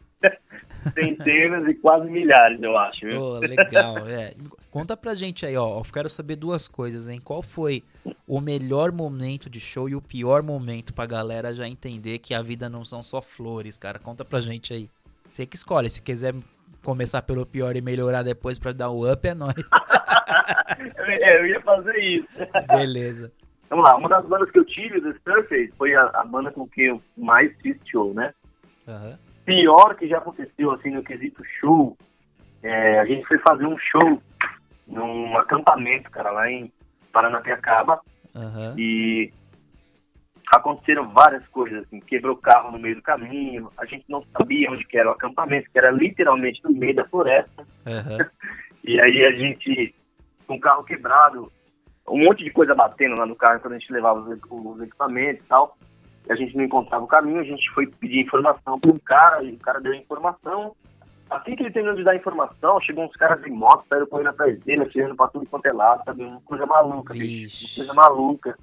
Centenas 0.94 1.68
e 1.68 1.74
quase 1.76 2.10
milhares, 2.10 2.62
eu 2.62 2.78
acho. 2.78 3.06
Viu? 3.06 3.20
Pô, 3.20 3.40
legal, 3.40 4.08
é. 4.08 4.34
Conta 4.78 4.96
pra 4.96 5.16
gente 5.16 5.46
aí, 5.46 5.58
ó. 5.58 5.80
Eu 5.80 5.84
quero 5.92 6.10
saber 6.10 6.36
duas 6.36 6.68
coisas, 6.68 7.08
hein? 7.08 7.20
Qual 7.24 7.42
foi 7.42 7.84
o 8.28 8.40
melhor 8.40 8.92
momento 8.92 9.50
de 9.50 9.60
show 9.60 9.90
e 9.90 9.96
o 9.96 10.02
pior 10.02 10.44
momento 10.44 10.94
pra 10.94 11.06
galera 11.06 11.54
já 11.54 11.68
entender 11.68 12.20
que 12.20 12.34
a 12.34 12.42
vida 12.42 12.70
não 12.70 12.84
são 12.86 13.02
só 13.02 13.22
flores, 13.22 13.78
cara? 13.78 14.00
Conta 14.00 14.24
pra 14.24 14.40
gente 14.40 14.74
aí. 14.74 14.90
Você 15.32 15.46
que 15.46 15.56
escolhe. 15.56 15.90
Se 15.90 16.02
quiser 16.02 16.36
começar 16.84 17.22
pelo 17.22 17.46
pior 17.46 17.76
e 17.76 17.82
melhorar 17.82 18.24
depois 18.24 18.60
pra 18.60 18.72
dar 18.72 18.90
o 18.90 19.12
up, 19.12 19.28
é 19.28 19.34
nóis. 19.34 19.56
é, 21.08 21.40
eu 21.42 21.48
ia 21.48 21.62
fazer 21.62 21.98
isso. 21.98 22.28
Beleza. 22.68 23.32
Vamos 23.70 23.84
lá, 23.84 23.98
uma 23.98 24.08
das 24.08 24.26
bandas 24.26 24.50
que 24.50 24.60
eu 24.60 24.66
tive 24.66 25.02
do 25.02 25.14
Surface 25.24 25.74
foi 25.78 25.94
a, 25.94 26.04
a 26.14 26.24
banda 26.24 26.52
com 26.52 26.68
quem 26.68 26.86
eu 26.86 27.02
mais 27.18 27.52
fiz 27.62 27.76
show, 27.86 28.14
né? 28.14 28.34
Uhum 28.88 29.18
pior 29.48 29.96
que 29.96 30.10
já 30.10 30.18
aconteceu, 30.18 30.72
assim, 30.72 30.92
no 30.92 31.02
quesito 31.02 31.42
show, 31.62 31.98
é, 32.62 33.00
a 33.00 33.06
gente 33.06 33.26
foi 33.26 33.40
fazer 33.40 33.66
um 33.66 33.78
show 33.78 34.22
num 34.88 35.38
acampamento, 35.38 36.10
cara, 36.10 36.32
lá 36.32 36.50
em 36.50 36.72
Paranapiacaba. 37.12 38.02
Uhum. 38.34 38.78
E 38.78 39.32
aconteceram 40.48 41.10
várias 41.10 41.46
coisas, 41.50 41.84
assim, 41.86 42.00
quebrou 42.00 42.36
o 42.36 42.42
carro 42.42 42.72
no 42.72 42.80
meio 42.80 42.96
do 42.96 43.02
caminho, 43.02 43.70
a 43.78 43.86
gente 43.86 44.06
não 44.08 44.24
sabia 44.38 44.72
onde 44.72 44.86
que 44.86 44.98
era 44.98 45.10
o 45.10 45.12
acampamento, 45.12 45.70
que 45.70 45.78
era 45.78 45.92
literalmente 45.92 46.64
no 46.64 46.72
meio 46.72 46.96
da 46.96 47.06
floresta. 47.06 47.68
Uhum. 47.86 48.18
e 48.84 49.00
aí 49.00 49.26
a 49.28 49.32
gente, 49.32 49.94
com 50.46 50.56
o 50.56 50.60
carro 50.60 50.86
quebrado, 50.86 51.52
um 52.08 52.24
monte 52.24 52.44
de 52.46 52.52
coisa 52.52 52.74
batendo 52.74 53.20
lá 53.20 53.26
no 53.26 53.36
carro 53.36 53.60
quando 53.60 53.74
a 53.74 53.80
gente 53.80 53.92
levava 53.92 54.22
os, 54.22 54.40
os 54.50 54.82
equipamentos 54.82 55.44
e 55.44 55.48
tal 55.48 55.78
a 56.30 56.36
gente 56.36 56.56
não 56.56 56.64
encontrava 56.64 57.04
o 57.04 57.08
caminho, 57.08 57.40
a 57.40 57.44
gente 57.44 57.70
foi 57.72 57.88
pedir 57.88 58.20
informação 58.20 58.80
para 58.80 58.92
um 58.92 59.00
cara, 59.00 59.44
e 59.44 59.54
o 59.54 59.60
cara 59.60 59.80
deu 59.80 59.94
informação. 59.94 60.76
Assim 61.30 61.56
que 61.56 61.64
ele 61.64 61.72
terminou 61.72 61.96
de 61.96 62.04
dar 62.04 62.16
informação, 62.16 62.80
chegou 62.82 63.04
uns 63.04 63.16
caras 63.16 63.42
de 63.44 63.50
moto, 63.50 63.86
saíram 63.90 64.08
correndo 64.08 64.30
atrás 64.30 64.58
dele, 64.62 64.84
atirando 64.84 65.16
pra 65.16 65.28
tudo 65.28 65.46
quanto 65.46 65.66
é 65.66 65.74
lado, 65.74 66.04
sabe? 66.06 66.24
Uma 66.24 66.42
coisa 66.42 66.66
maluca, 66.66 67.14
Vixe. 67.14 67.66
uma 67.66 67.76
coisa 67.76 67.94
maluca. 67.94 68.58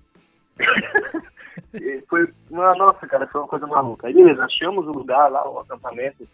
foi, 2.09 2.33
nossa, 2.51 3.07
cara, 3.07 3.27
foi 3.27 3.41
uma 3.43 3.49
coisa 3.49 3.67
maluca. 3.67 4.07
Aí 4.07 4.15
beleza, 4.15 4.45
achamos 4.45 4.87
o 4.87 4.93
lugar 4.93 5.31
lá, 5.31 5.47
o 5.49 5.59
acampamento. 5.59 6.27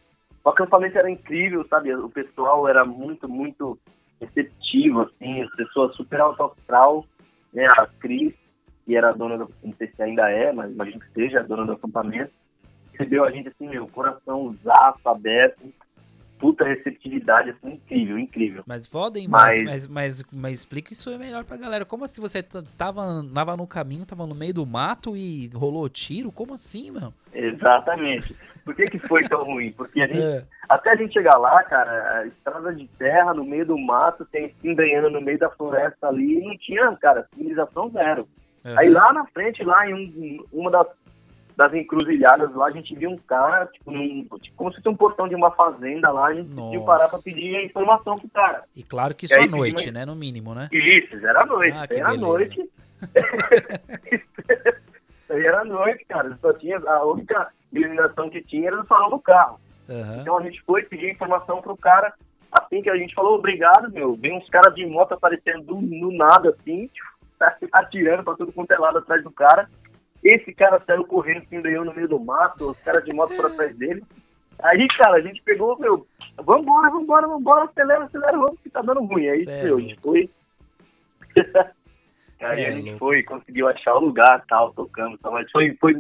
O 0.45 0.49
acampamento 0.49 0.99
era 0.99 1.11
incrível, 1.11 1.67
sabe? 1.69 1.93
O 1.95 2.09
pessoal 2.09 2.69
era 2.69 2.85
muito, 2.85 3.29
muito 3.29 3.79
receptivo, 4.21 5.01
assim, 5.03 5.43
as 5.43 5.51
pessoas 5.57 5.97
super 5.97 6.21
alto 6.21 6.45
astral, 6.45 7.05
né? 7.53 7.67
A 7.79 7.87
Cris, 7.87 8.35
que 8.85 8.97
era 8.97 9.11
a 9.11 9.13
dona 9.13 9.39
do, 9.39 9.51
não 9.65 9.75
sei 9.75 9.89
se 9.89 10.03
ainda 10.03 10.31
é, 10.31 10.53
mas 10.53 10.71
imagino 10.71 11.01
que 11.01 11.13
seja 11.13 11.41
a 11.41 11.43
dona 11.43 11.67
do 11.67 11.73
acampamento, 11.73 12.33
recebeu 12.93 13.25
a 13.25 13.31
gente 13.31 13.49
assim, 13.49 13.69
meu, 13.69 13.89
coração 13.89 14.55
zaço, 14.63 15.09
aberto, 15.09 15.73
puta 16.41 16.65
receptividade, 16.65 17.51
assim, 17.51 17.75
incrível, 17.75 18.19
incrível. 18.19 18.65
Mas 18.67 18.87
foda, 18.87 19.19
hein? 19.19 19.29
Mas... 19.29 19.61
Mas, 19.61 19.87
mas, 19.87 20.25
mas, 20.33 20.53
explica 20.55 20.93
isso 20.93 21.17
melhor 21.19 21.45
pra 21.45 21.57
galera. 21.57 21.85
Como 21.85 22.05
assim 22.05 22.21
você 22.21 22.43
tava, 22.43 23.25
tava 23.33 23.57
no 23.57 23.67
caminho, 23.67 24.07
tava 24.07 24.27
no 24.27 24.35
meio 24.35 24.55
do 24.55 24.67
mato 24.67 25.17
e 25.17 25.51
rolou 25.55 25.89
tiro? 25.89 26.33
Como 26.33 26.55
assim, 26.55 26.91
mano? 26.91 27.15
Exatamente. 27.33 28.35
Por 28.65 28.75
que 28.75 28.87
que 28.87 28.99
foi 28.99 29.23
tão 29.29 29.45
ruim? 29.45 29.73
Porque 29.73 30.01
a 30.01 30.07
gente, 30.07 30.21
é. 30.25 30.45
até 30.69 30.91
a 30.91 30.97
gente 30.97 31.13
chegar 31.13 31.37
lá, 31.37 31.63
cara, 31.65 32.21
a 32.21 32.27
estrada 32.27 32.75
de 32.75 32.87
terra 32.99 33.35
no 33.35 33.45
meio 33.45 33.67
do 33.67 33.79
mato, 33.79 34.25
tem 34.25 34.55
embrenhando 34.65 35.11
no 35.11 35.21
meio 35.21 35.39
da 35.39 35.51
floresta 35.51 36.09
ali, 36.09 36.41
não 36.41 36.57
tinha, 36.57 36.97
cara, 36.97 37.27
civilização 37.35 37.91
zero. 37.91 38.27
Uhum. 38.65 38.79
Aí 38.79 38.91
lá 38.91 39.13
na 39.13 39.27
frente, 39.27 39.65
lá 39.65 39.89
em 39.89 39.95
um, 39.95 40.45
uma 40.53 40.71
das, 40.71 40.87
das 41.61 41.75
encruzilhadas, 41.75 42.55
lá 42.55 42.69
a 42.69 42.71
gente 42.71 42.95
viu 42.95 43.11
um 43.11 43.19
cara, 43.19 43.67
tipo, 43.67 43.91
num, 43.91 44.27
tipo, 44.41 44.57
como 44.57 44.71
se 44.71 44.79
fosse 44.79 44.89
um 44.89 44.97
portão 44.97 45.29
de 45.29 45.35
uma 45.35 45.51
fazenda 45.51 46.11
lá, 46.11 46.29
a 46.29 46.35
gente 46.35 46.49
decidiu 46.49 46.83
parar 46.85 47.07
pra 47.07 47.19
pedir 47.19 47.55
a 47.55 47.63
informação 47.63 48.19
pro 48.19 48.31
cara. 48.31 48.65
E 48.75 48.83
claro 48.83 49.15
que 49.15 49.27
isso 49.27 49.39
à 49.39 49.47
noite, 49.47 49.89
uma... 49.89 49.93
né? 49.93 50.07
No 50.07 50.17
mínimo, 50.17 50.55
né? 50.55 50.71
Isso, 50.73 51.15
era 51.17 51.43
à 51.43 51.47
noite. 51.47 51.77
Ah, 51.77 51.87
era 51.91 52.09
à 52.09 52.17
noite. 52.17 52.71
era 55.29 55.61
à 55.61 55.65
noite, 55.67 56.07
cara. 56.09 56.39
Só 56.41 56.51
tinha, 56.55 56.79
a 56.79 57.05
única 57.05 57.49
iluminação 57.71 58.31
que 58.31 58.41
tinha 58.41 58.69
era 58.69 58.79
no 58.79 58.87
farol 58.87 59.11
do 59.11 59.19
carro. 59.19 59.61
Uhum. 59.87 60.21
Então 60.23 60.39
a 60.39 60.43
gente 60.43 60.63
foi 60.63 60.83
pedir 60.85 61.11
informação 61.11 61.61
pro 61.61 61.77
cara. 61.77 62.15
Assim 62.51 62.81
que 62.81 62.89
a 62.89 62.97
gente 62.97 63.15
falou, 63.15 63.35
obrigado, 63.35 63.93
meu. 63.93 64.17
Vem 64.17 64.35
uns 64.35 64.49
caras 64.49 64.75
de 64.75 64.87
moto 64.87 65.13
aparecendo 65.13 65.63
do, 65.63 65.79
no 65.79 66.11
nada, 66.11 66.57
assim, 66.59 66.87
tipo, 66.87 67.07
atirando 67.71 68.25
pra 68.25 68.35
tudo 68.35 68.51
quanto 68.51 68.71
é 68.71 68.79
lado 68.79 68.97
atrás 68.97 69.23
do 69.23 69.31
cara. 69.31 69.69
Esse 70.23 70.53
cara 70.53 70.83
saiu 70.87 71.05
correndo, 71.05 71.47
se 71.49 71.57
embrenhou 71.57 71.85
no 71.85 71.95
meio 71.95 72.09
do 72.09 72.21
mato, 72.21 72.71
os 72.71 72.83
caras 72.83 73.05
de 73.05 73.15
moto 73.15 73.35
por 73.35 73.47
atrás 73.47 73.75
dele. 73.75 74.03
Aí, 74.63 74.87
cara, 74.99 75.17
a 75.17 75.21
gente 75.21 75.43
pegou, 75.43 75.79
meu, 75.79 76.07
vambora, 76.39 76.91
vambora, 76.91 77.27
vambora, 77.27 77.65
acelera, 77.65 78.05
acelera, 78.05 78.37
vamos, 78.37 78.61
que 78.61 78.69
tá 78.69 78.83
dando 78.83 79.05
ruim. 79.05 79.27
Aí, 79.29 79.47
meu, 79.47 79.79
a 79.79 79.81
gente 79.81 79.99
foi. 80.01 80.31
Aí 82.43 82.65
a 82.65 82.71
gente 82.71 82.99
foi, 82.99 83.23
conseguiu 83.23 83.69
achar 83.69 83.95
o 83.95 84.01
lugar, 84.01 84.43
tal, 84.49 84.73
tocando, 84.73 85.19
tal, 85.19 85.33
mas 85.33 85.51
foi, 85.51 85.77
foi, 85.79 85.95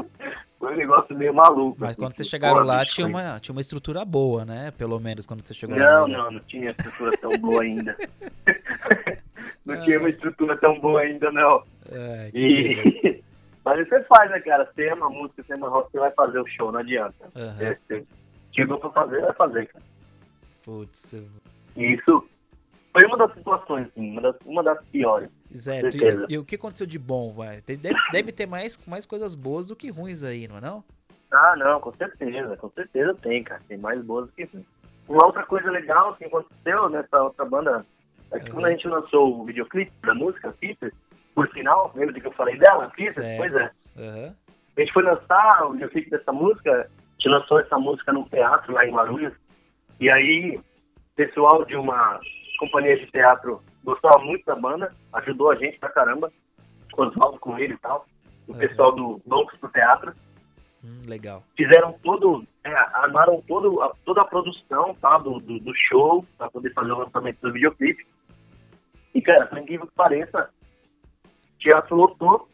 foi 0.60 0.74
um 0.74 0.76
negócio 0.76 1.16
meio 1.16 1.32
maluco. 1.32 1.76
Mas 1.80 1.90
assim, 1.90 2.00
quando 2.00 2.12
vocês 2.12 2.28
chegaram 2.28 2.62
lá, 2.62 2.84
tinha 2.84 3.06
uma, 3.06 3.40
tinha 3.40 3.54
uma 3.54 3.60
estrutura 3.60 4.04
boa, 4.04 4.44
né? 4.44 4.70
Pelo 4.76 5.00
menos 5.00 5.26
quando 5.26 5.46
você 5.46 5.54
chegou 5.54 5.76
não, 5.76 6.02
lá. 6.02 6.08
Não, 6.08 6.24
não, 6.24 6.30
não 6.32 6.40
tinha 6.40 6.72
estrutura 6.72 7.16
tão 7.16 7.32
boa 7.38 7.62
ainda. 7.62 7.96
não 9.64 9.74
ah. 9.74 9.78
tinha 9.78 9.98
uma 9.98 10.10
estrutura 10.10 10.56
tão 10.58 10.78
boa 10.78 11.00
ainda, 11.00 11.32
não. 11.32 11.62
É, 11.90 12.30
e... 12.34 13.22
Mas 13.68 13.86
você 13.86 14.02
faz, 14.04 14.30
né, 14.30 14.40
cara? 14.40 14.64
Você 14.64 14.88
ama 14.88 15.10
música, 15.10 15.42
você 15.42 15.52
ama 15.52 15.68
rock, 15.68 15.92
você 15.92 15.98
vai 15.98 16.10
fazer 16.12 16.40
o 16.40 16.46
show, 16.46 16.72
não 16.72 16.80
adianta. 16.80 17.30
Uhum. 17.34 18.06
Chegou 18.50 18.78
pra 18.78 18.90
fazer, 18.90 19.20
vai 19.20 19.32
fazer, 19.34 19.66
cara. 19.66 19.84
Putz. 20.64 21.14
Isso 21.76 22.28
foi 22.92 23.06
uma 23.06 23.18
das 23.18 23.34
situações, 23.34 23.86
assim, 23.88 24.10
uma 24.10 24.22
das, 24.22 24.36
uma 24.46 24.62
das 24.62 24.82
piores. 24.86 25.28
Certo. 25.50 25.94
E, 25.98 26.32
e, 26.32 26.38
o 26.38 26.46
que 26.46 26.54
aconteceu 26.54 26.86
de 26.86 26.98
bom, 26.98 27.34
vai? 27.34 27.60
Deve, 27.60 27.94
deve 28.10 28.32
ter 28.32 28.46
mais, 28.46 28.82
mais 28.86 29.04
coisas 29.04 29.34
boas 29.34 29.66
do 29.66 29.76
que 29.76 29.90
ruins 29.90 30.24
aí, 30.24 30.48
não 30.48 30.56
é 30.56 30.60
não? 30.62 30.82
Ah, 31.30 31.54
não, 31.54 31.78
com 31.78 31.92
certeza, 31.92 32.56
com 32.56 32.70
certeza 32.70 33.14
tem, 33.16 33.44
cara. 33.44 33.60
Tem 33.68 33.76
mais 33.76 34.02
boas 34.02 34.28
do 34.28 34.32
que 34.32 34.44
ruins. 34.44 34.66
Uma 35.06 35.26
outra 35.26 35.44
coisa 35.44 35.70
legal 35.70 36.16
que 36.16 36.24
aconteceu 36.24 36.88
nessa 36.88 37.22
outra 37.22 37.44
banda 37.44 37.84
é 38.32 38.40
que 38.40 38.50
quando 38.50 38.64
a 38.64 38.70
gente 38.70 38.88
lançou 38.88 39.40
o 39.40 39.44
videoclipe 39.44 39.92
da 40.02 40.14
música, 40.14 40.54
Peter, 40.58 40.90
por 41.38 41.48
sinal, 41.52 41.92
lembra 41.94 42.12
de 42.12 42.20
que 42.20 42.26
eu 42.26 42.32
falei 42.32 42.58
dela, 42.58 42.90
Peter? 42.96 43.36
Pois 43.36 43.52
é. 43.52 43.70
Uhum. 43.96 44.34
A 44.76 44.80
gente 44.80 44.92
foi 44.92 45.04
lançar 45.04 45.66
o 45.66 45.72
videoclipe 45.72 46.10
dessa 46.10 46.32
música, 46.32 46.72
a 46.72 47.12
gente 47.12 47.28
lançou 47.28 47.60
essa 47.60 47.78
música 47.78 48.12
num 48.12 48.24
teatro 48.24 48.72
lá 48.72 48.84
em 48.84 48.90
Guarulhos, 48.90 49.32
e 50.00 50.10
aí 50.10 50.60
pessoal 51.14 51.64
de 51.64 51.76
uma 51.76 52.18
companhia 52.58 52.98
de 52.98 53.06
teatro 53.12 53.62
gostava 53.84 54.18
muito 54.18 54.44
da 54.46 54.56
banda, 54.56 54.92
ajudou 55.12 55.52
a 55.52 55.54
gente 55.54 55.78
pra 55.78 55.90
caramba, 55.90 56.32
Oswaldo 56.96 57.38
com 57.38 57.56
ele 57.56 57.74
e 57.74 57.78
tal, 57.78 58.04
o 58.48 58.52
uhum. 58.52 58.58
pessoal 58.58 58.92
do 58.92 59.22
Loucos 59.24 59.56
pro 59.60 59.70
Teatro. 59.70 60.12
Hum, 60.84 61.02
legal. 61.06 61.44
Fizeram 61.56 61.92
todo, 62.02 62.44
é, 62.64 62.72
armaram 62.72 63.40
todo, 63.46 63.80
a, 63.80 63.94
toda 64.04 64.22
a 64.22 64.24
produção 64.24 64.92
tá, 65.00 65.18
do, 65.18 65.38
do, 65.38 65.60
do 65.60 65.72
show 65.88 66.26
para 66.36 66.50
poder 66.50 66.72
fazer 66.72 66.90
o 66.90 66.98
lançamento 66.98 67.38
do 67.40 67.52
videoclipe. 67.52 68.04
E, 69.14 69.22
cara, 69.22 69.46
por 69.46 69.58
incrível 69.58 69.86
que 69.86 69.94
pareça, 69.94 70.50
teatro 71.58 71.96
lotou 71.96 72.48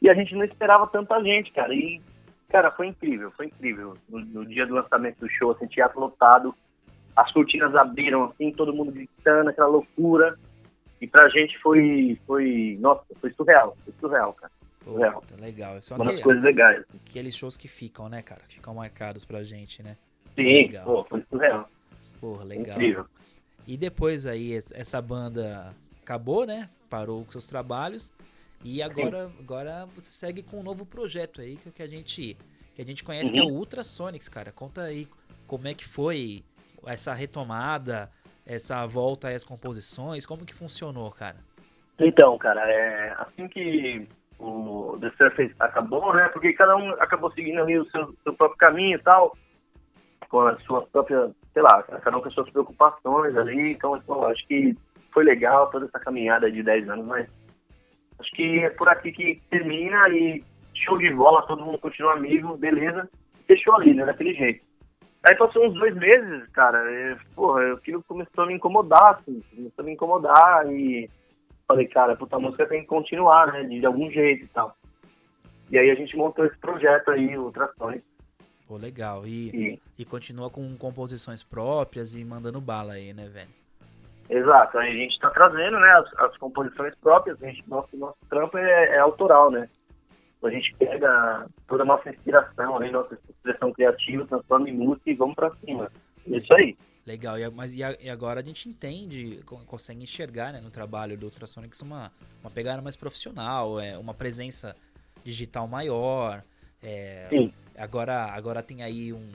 e 0.00 0.08
a 0.08 0.14
gente 0.14 0.34
não 0.34 0.44
esperava 0.44 0.86
tanta 0.86 1.22
gente, 1.22 1.52
cara. 1.52 1.74
E, 1.74 2.00
Cara, 2.50 2.70
foi 2.70 2.86
incrível, 2.86 3.32
foi 3.32 3.46
incrível. 3.46 3.96
No, 4.08 4.20
no 4.20 4.46
dia 4.46 4.64
do 4.64 4.74
lançamento 4.74 5.18
do 5.18 5.28
show, 5.28 5.50
assim, 5.50 5.66
teatro 5.66 5.98
lotado, 5.98 6.54
as 7.16 7.32
cortinas 7.32 7.74
abriram, 7.74 8.24
assim, 8.26 8.52
todo 8.52 8.72
mundo 8.72 8.92
gritando, 8.92 9.50
aquela 9.50 9.66
loucura. 9.66 10.38
E 11.00 11.06
pra 11.08 11.28
gente 11.30 11.58
foi, 11.58 12.16
foi, 12.26 12.76
nossa, 12.80 13.02
foi 13.20 13.32
surreal, 13.32 13.76
foi 13.84 13.92
surreal, 13.98 14.32
cara. 14.34 14.52
Puta, 14.84 15.34
legal. 15.40 15.82
Só 15.82 15.96
Uma 15.96 16.04
das 16.04 16.22
coisas 16.22 16.44
legais. 16.44 16.84
aqueles 17.08 17.34
shows 17.34 17.56
que 17.56 17.66
ficam, 17.66 18.08
né, 18.08 18.22
cara? 18.22 18.42
Que 18.46 18.54
ficam 18.56 18.74
marcados 18.74 19.24
pra 19.24 19.42
gente, 19.42 19.82
né? 19.82 19.96
Sim, 20.36 20.44
Legal. 20.44 20.84
pô, 20.84 21.04
foi 21.04 21.24
surreal. 21.28 21.68
Porra, 22.20 22.44
legal. 22.44 22.76
Incrível. 22.76 23.06
E 23.66 23.76
depois 23.76 24.26
aí, 24.26 24.52
es- 24.52 24.70
essa 24.72 25.02
banda 25.02 25.74
acabou, 26.02 26.46
né? 26.46 26.68
Parou 26.88 27.24
com 27.24 27.32
seus 27.32 27.48
trabalhos. 27.48 28.12
E 28.64 28.82
agora, 28.82 29.30
agora 29.38 29.86
você 29.94 30.10
segue 30.10 30.42
com 30.42 30.60
um 30.60 30.62
novo 30.62 30.86
projeto 30.86 31.42
aí, 31.42 31.56
que 31.56 31.82
é 31.82 31.84
a 31.84 31.88
gente, 31.88 32.36
que 32.74 32.80
a 32.80 32.84
gente 32.84 33.04
conhece, 33.04 33.30
que 33.30 33.38
é 33.38 33.42
o 33.42 33.48
Uhum. 33.48 33.58
Ultrasonics, 33.58 34.28
cara. 34.28 34.50
Conta 34.50 34.82
aí 34.84 35.06
como 35.46 35.68
é 35.68 35.74
que 35.74 35.84
foi 35.84 36.42
essa 36.86 37.12
retomada, 37.12 38.10
essa 38.46 38.86
volta 38.86 39.28
às 39.28 39.44
composições, 39.44 40.24
como 40.24 40.46
que 40.46 40.54
funcionou, 40.54 41.10
cara? 41.10 41.36
Então, 41.98 42.36
cara, 42.38 42.60
é, 42.70 43.14
assim 43.18 43.46
que 43.48 44.08
o 44.38 44.96
The 44.98 45.10
Surface 45.16 45.54
acabou, 45.60 46.14
né? 46.14 46.28
Porque 46.28 46.52
cada 46.54 46.74
um 46.74 46.90
acabou 46.94 47.30
seguindo 47.32 47.60
ali 47.60 47.78
o 47.78 47.88
seu, 47.90 48.14
seu 48.22 48.32
próprio 48.34 48.58
caminho 48.58 48.96
e 48.96 49.02
tal, 49.02 49.36
com 50.28 50.40
as 50.40 50.60
suas 50.64 50.88
próprias, 50.88 51.30
sei 51.52 51.62
lá, 51.62 51.82
cada 51.82 52.16
um 52.16 52.20
com 52.20 52.28
as 52.28 52.34
suas 52.34 52.48
preocupações 52.50 53.36
ali. 53.36 53.72
Então, 53.72 53.96
então, 53.96 54.24
acho 54.24 54.46
que 54.46 54.74
foi 55.12 55.22
legal 55.22 55.70
toda 55.70 55.84
essa 55.86 56.00
caminhada 56.00 56.50
de 56.50 56.62
10 56.62 56.88
anos, 56.88 57.06
mas 57.06 57.28
acho 58.18 58.30
que 58.32 58.60
é 58.60 58.70
por 58.70 58.88
aqui 58.88 59.12
que 59.12 59.42
termina 59.50 60.08
e 60.08 60.42
show 60.74 60.98
de 60.98 61.12
bola, 61.12 61.46
todo 61.46 61.64
mundo 61.64 61.78
continua 61.78 62.14
amigo, 62.14 62.56
beleza. 62.56 63.08
Fechou 63.46 63.74
ali, 63.74 63.94
né? 63.94 64.04
Daquele 64.04 64.34
jeito. 64.34 64.64
Aí 65.26 65.34
passou 65.36 65.66
uns 65.66 65.74
dois 65.74 65.94
meses, 65.94 66.46
cara, 66.50 66.78
e, 66.90 67.16
porra, 67.34 67.72
aquilo 67.72 68.02
começou 68.02 68.44
a 68.44 68.46
me 68.46 68.54
incomodar, 68.54 69.14
assim, 69.14 69.42
começou 69.54 69.82
a 69.82 69.82
me 69.82 69.92
incomodar 69.92 70.70
e 70.70 71.08
falei, 71.66 71.86
cara, 71.86 72.14
puta, 72.14 72.36
a 72.36 72.38
música 72.38 72.66
tem 72.66 72.82
que 72.82 72.86
continuar, 72.86 73.50
né, 73.50 73.62
de, 73.62 73.80
de 73.80 73.86
algum 73.86 74.10
jeito 74.10 74.44
e 74.44 74.48
tal. 74.48 74.76
E 75.70 75.78
aí 75.78 75.90
a 75.90 75.94
gente 75.94 76.14
montou 76.14 76.44
esse 76.44 76.58
projeto 76.58 77.10
aí, 77.10 77.38
Ultrasonic, 77.38 78.04
Pô, 78.66 78.76
legal. 78.76 79.26
E, 79.26 79.50
e, 79.50 79.80
e 79.98 80.04
continua 80.04 80.50
com 80.50 80.76
composições 80.76 81.42
próprias 81.42 82.16
e 82.16 82.24
mandando 82.24 82.60
bala 82.60 82.94
aí, 82.94 83.12
né, 83.12 83.28
velho? 83.28 83.50
Exato, 84.28 84.78
a 84.78 84.84
gente 84.86 85.18
tá 85.18 85.30
trazendo, 85.30 85.78
né, 85.78 85.90
as, 85.92 86.18
as 86.30 86.36
composições 86.38 86.94
próprias, 86.96 87.42
a 87.42 87.46
gente, 87.46 87.62
nosso, 87.68 87.96
nosso 87.96 88.16
trampo 88.28 88.56
é, 88.58 88.96
é 88.96 88.98
autoral, 88.98 89.50
né, 89.50 89.68
a 90.42 90.50
gente 90.50 90.74
pega 90.78 91.46
toda 91.66 91.82
a 91.84 91.86
nossa 91.86 92.10
inspiração, 92.10 92.76
ali, 92.76 92.90
nossa 92.90 93.14
expressão 93.30 93.72
criativa, 93.72 94.26
transforma 94.26 94.68
em 94.68 94.74
música 94.74 95.10
e 95.10 95.14
vamos 95.14 95.34
pra 95.34 95.50
cima. 95.64 95.90
É 96.30 96.36
Isso 96.36 96.52
aí. 96.52 96.76
Legal, 97.06 97.36
a- 97.36 97.50
mas 97.50 97.74
e, 97.76 97.82
a- 97.82 97.96
agora 98.12 98.40
a 98.40 98.42
gente 98.42 98.68
entende, 98.68 99.42
co- 99.46 99.60
consegue 99.66 100.02
enxergar 100.02 100.52
né, 100.52 100.60
no 100.60 100.70
trabalho 100.70 101.16
do 101.16 101.24
Ultrasonics 101.26 101.80
uma, 101.80 102.12
uma 102.42 102.50
pegada 102.50 102.82
mais 102.82 102.94
profissional, 102.94 103.80
é, 103.80 103.96
uma 103.96 104.12
presença 104.12 104.76
digital 105.24 105.66
maior. 105.66 106.42
é, 106.82 107.26
Sim. 107.30 107.50
agora, 107.78 108.26
agora 108.26 108.62
tem 108.62 108.82
aí 108.82 109.12
um. 109.14 109.26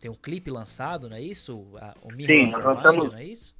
Tem 0.00 0.08
um 0.10 0.14
clipe 0.14 0.50
lançado, 0.50 1.08
não 1.08 1.16
é 1.16 1.20
isso? 1.20 1.66
A- 1.80 1.94
o 2.02 2.12
Mirror 2.12 2.26
Sim, 2.36 2.50
nós 2.52 2.64
lançamos- 2.64 3.10
não 3.12 3.18
é 3.18 3.24
isso? 3.24 3.56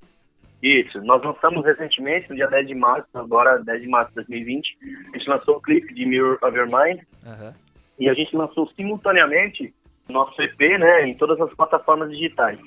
Isso, 0.65 0.99
nós 1.03 1.23
lançamos 1.23 1.63
recentemente, 1.63 2.31
no 2.31 2.37
dia 2.37 2.47
10 2.47 2.67
de 2.69 2.75
março, 2.75 3.07
agora 3.13 3.59
10 3.63 3.83
de 3.83 3.89
março 3.89 4.09
de 4.11 4.15
2020, 4.17 4.79
a 5.13 5.19
gente 5.19 5.29
lançou 5.29 5.57
o 5.57 5.61
clipe 5.61 5.93
de 5.93 6.07
Mirror 6.07 6.39
of 6.43 6.57
Your 6.57 6.67
Mind, 6.67 7.03
Aham. 7.27 7.55
e 7.99 8.09
a 8.09 8.15
gente 8.15 8.35
lançou 8.35 8.67
simultaneamente 8.71 9.75
nosso 10.09 10.41
EP, 10.41 10.59
né, 10.79 11.07
em 11.07 11.15
todas 11.17 11.39
as 11.39 11.53
plataformas 11.55 12.11
digitais. 12.11 12.59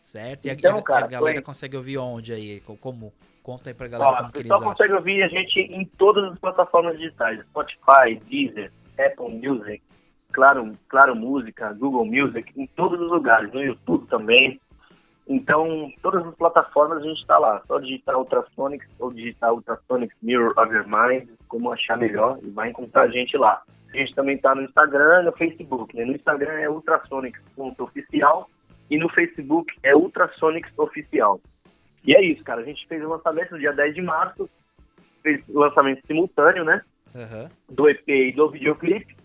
Certo? 0.00 0.46
E 0.46 0.50
Então, 0.50 0.78
a- 0.78 0.82
cara, 0.82 1.06
a 1.06 1.08
galera 1.08 1.34
foi- 1.38 1.42
consegue 1.42 1.76
ouvir 1.76 1.98
onde 1.98 2.32
aí? 2.32 2.60
Co- 2.60 2.76
Como? 2.76 3.12
Conta 3.42 3.70
aí 3.70 3.74
pra 3.74 3.88
galera 3.88 4.10
Ó, 4.10 4.16
como 4.18 4.32
que 4.32 4.38
eles 4.38 4.50
acham. 4.52 4.68
consegue 4.68 4.92
ouvir 4.92 5.22
a 5.24 5.28
gente 5.28 5.58
em 5.60 5.84
todas 5.84 6.30
as 6.32 6.38
plataformas 6.38 6.96
digitais, 6.96 7.40
Spotify, 7.46 8.20
Deezer, 8.28 8.70
Apple 8.98 9.30
Music, 9.34 9.82
Claro, 10.32 10.78
claro 10.88 11.16
Música, 11.16 11.72
Google 11.72 12.04
Music, 12.06 12.52
em 12.56 12.64
todos 12.68 13.00
os 13.00 13.10
lugares, 13.10 13.52
no 13.52 13.60
YouTube 13.64 14.06
também. 14.08 14.60
Então, 15.30 15.92
todas 16.02 16.26
as 16.26 16.34
plataformas 16.34 16.98
a 16.98 17.06
gente 17.06 17.20
está 17.20 17.38
lá. 17.38 17.62
Só 17.68 17.78
digitar 17.78 18.18
Ultrasonics 18.18 18.88
ou 18.98 19.12
digitar 19.12 19.54
Ultrasonics 19.54 20.16
Mirror 20.20 20.52
of 20.58 20.74
Your 20.74 20.84
Mind, 20.88 21.28
como 21.46 21.70
achar 21.70 21.96
melhor, 21.96 22.40
e 22.42 22.50
vai 22.50 22.70
encontrar 22.70 23.02
a 23.02 23.08
gente 23.08 23.36
lá. 23.36 23.62
A 23.94 23.96
gente 23.96 24.12
também 24.12 24.34
está 24.34 24.56
no 24.56 24.62
Instagram 24.62 25.22
e 25.22 25.26
no 25.26 25.32
Facebook. 25.32 25.96
Né? 25.96 26.04
No 26.04 26.16
Instagram 26.16 26.54
é 26.54 26.68
ultrasonics.oficial 26.68 28.50
e 28.90 28.98
no 28.98 29.08
Facebook 29.08 29.72
é 29.84 29.94
Ultrasonics 29.94 30.76
Oficial. 30.76 31.40
E 32.04 32.12
é 32.12 32.24
isso, 32.24 32.42
cara. 32.42 32.62
A 32.62 32.64
gente 32.64 32.84
fez 32.88 33.00
o 33.04 33.08
lançamento 33.08 33.52
no 33.52 33.60
dia 33.60 33.72
10 33.72 33.94
de 33.94 34.02
março, 34.02 34.50
fez 35.22 35.40
o 35.48 35.60
lançamento 35.60 36.04
simultâneo, 36.08 36.64
né? 36.64 36.82
Aham. 37.14 37.48
do 37.68 37.88
EP 37.88 38.08
e 38.08 38.32
do 38.32 38.50
videoclipe, 38.50 39.16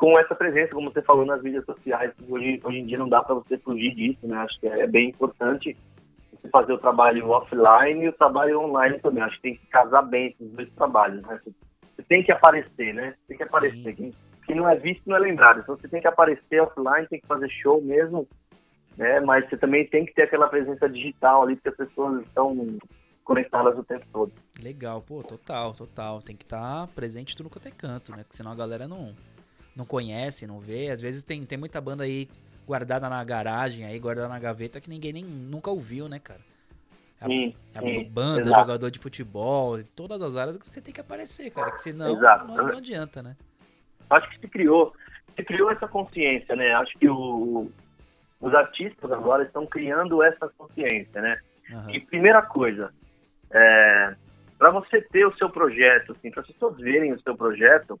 com 0.00 0.18
essa 0.18 0.34
presença, 0.34 0.74
como 0.74 0.90
você 0.90 1.02
falou, 1.02 1.26
nas 1.26 1.42
mídias 1.42 1.62
sociais. 1.66 2.10
Hoje, 2.26 2.58
hoje 2.64 2.78
em 2.78 2.86
dia 2.86 2.96
não 2.96 3.06
dá 3.06 3.22
para 3.22 3.34
você 3.34 3.58
fugir 3.58 3.94
disso, 3.94 4.26
né? 4.26 4.38
Acho 4.38 4.58
que 4.58 4.66
é 4.66 4.86
bem 4.86 5.10
importante 5.10 5.76
você 6.32 6.48
fazer 6.48 6.72
o 6.72 6.78
trabalho 6.78 7.28
offline 7.28 8.04
e 8.04 8.08
o 8.08 8.12
trabalho 8.14 8.60
online 8.62 8.98
também. 9.00 9.22
Acho 9.22 9.36
que 9.36 9.42
tem 9.42 9.56
que 9.56 9.66
casar 9.66 10.00
bem 10.00 10.28
esses 10.28 10.50
dois 10.52 10.70
trabalhos, 10.70 11.20
né? 11.26 11.38
Você 11.44 12.02
tem 12.08 12.22
que 12.22 12.32
aparecer, 12.32 12.94
né? 12.94 13.14
Tem 13.28 13.36
que 13.36 13.44
Sim. 13.44 13.50
aparecer. 13.50 13.94
Quem, 13.94 14.14
quem 14.46 14.56
não 14.56 14.66
é 14.66 14.74
visto 14.74 15.02
não 15.04 15.16
é 15.16 15.18
lembrado. 15.18 15.60
Então 15.60 15.76
você 15.76 15.86
tem 15.86 16.00
que 16.00 16.08
aparecer 16.08 16.62
offline, 16.62 17.06
tem 17.06 17.20
que 17.20 17.26
fazer 17.26 17.50
show 17.50 17.82
mesmo, 17.82 18.26
né? 18.96 19.20
Mas 19.20 19.50
você 19.50 19.58
também 19.58 19.86
tem 19.86 20.06
que 20.06 20.14
ter 20.14 20.22
aquela 20.22 20.48
presença 20.48 20.88
digital 20.88 21.42
ali, 21.42 21.56
porque 21.56 21.68
as 21.68 21.76
pessoas 21.88 22.22
estão 22.22 22.56
conectadas 23.22 23.78
o 23.78 23.84
tempo 23.84 24.06
todo. 24.10 24.32
Legal, 24.62 25.02
pô, 25.02 25.22
total, 25.22 25.74
total. 25.74 26.22
Tem 26.22 26.34
que 26.34 26.44
estar 26.44 26.86
presente 26.94 27.36
tudo 27.36 27.50
quanto 27.50 27.68
é 27.68 27.70
canto, 27.70 28.12
né? 28.12 28.22
Porque 28.22 28.36
senão 28.36 28.52
a 28.52 28.56
galera 28.56 28.88
não, 28.88 29.14
não 29.76 29.84
conhece, 29.84 30.46
não 30.46 30.60
vê. 30.60 30.90
Às 30.90 31.00
vezes 31.00 31.22
tem, 31.22 31.44
tem 31.44 31.58
muita 31.58 31.80
banda 31.80 32.04
aí 32.04 32.28
guardada 32.66 33.08
na 33.08 33.22
garagem, 33.24 33.84
aí 33.84 33.98
guardada 33.98 34.28
na 34.28 34.38
gaveta 34.38 34.80
que 34.80 34.88
ninguém 34.90 35.12
nem 35.12 35.24
nunca 35.24 35.70
ouviu, 35.70 36.08
né, 36.08 36.18
cara? 36.18 36.40
A- 37.20 37.26
Sim, 37.26 37.54
É 37.74 37.80
sim, 37.80 38.04
banda, 38.10 38.42
exato. 38.42 38.60
jogador 38.60 38.90
de 38.90 38.98
futebol, 38.98 39.82
todas 39.94 40.22
as 40.22 40.36
áreas 40.36 40.56
que 40.56 40.68
você 40.70 40.80
tem 40.80 40.92
que 40.94 41.00
aparecer, 41.00 41.50
cara. 41.50 41.70
Que 41.70 41.80
senão 41.80 42.20
não, 42.20 42.56
não 42.56 42.76
adianta, 42.78 43.22
né? 43.22 43.36
acho 44.08 44.28
que 44.30 44.40
se 44.40 44.48
criou, 44.48 44.92
se 45.36 45.44
criou 45.44 45.70
essa 45.70 45.86
consciência, 45.86 46.56
né? 46.56 46.72
Acho 46.74 46.98
que 46.98 47.08
o, 47.08 47.70
os 48.40 48.54
artistas 48.54 49.10
agora 49.12 49.44
estão 49.44 49.66
criando 49.66 50.22
essa 50.22 50.48
consciência, 50.56 51.20
né? 51.20 51.38
Aham. 51.72 51.92
E 51.92 52.00
primeira 52.00 52.42
coisa, 52.42 52.92
é, 53.52 54.16
para 54.58 54.70
você 54.70 55.00
ter 55.00 55.24
o 55.26 55.36
seu 55.36 55.48
projeto, 55.48 56.12
assim, 56.12 56.30
para 56.30 56.40
as 56.40 56.46
pessoas 56.48 56.76
verem 56.78 57.12
o 57.12 57.20
seu 57.22 57.36
projeto, 57.36 58.00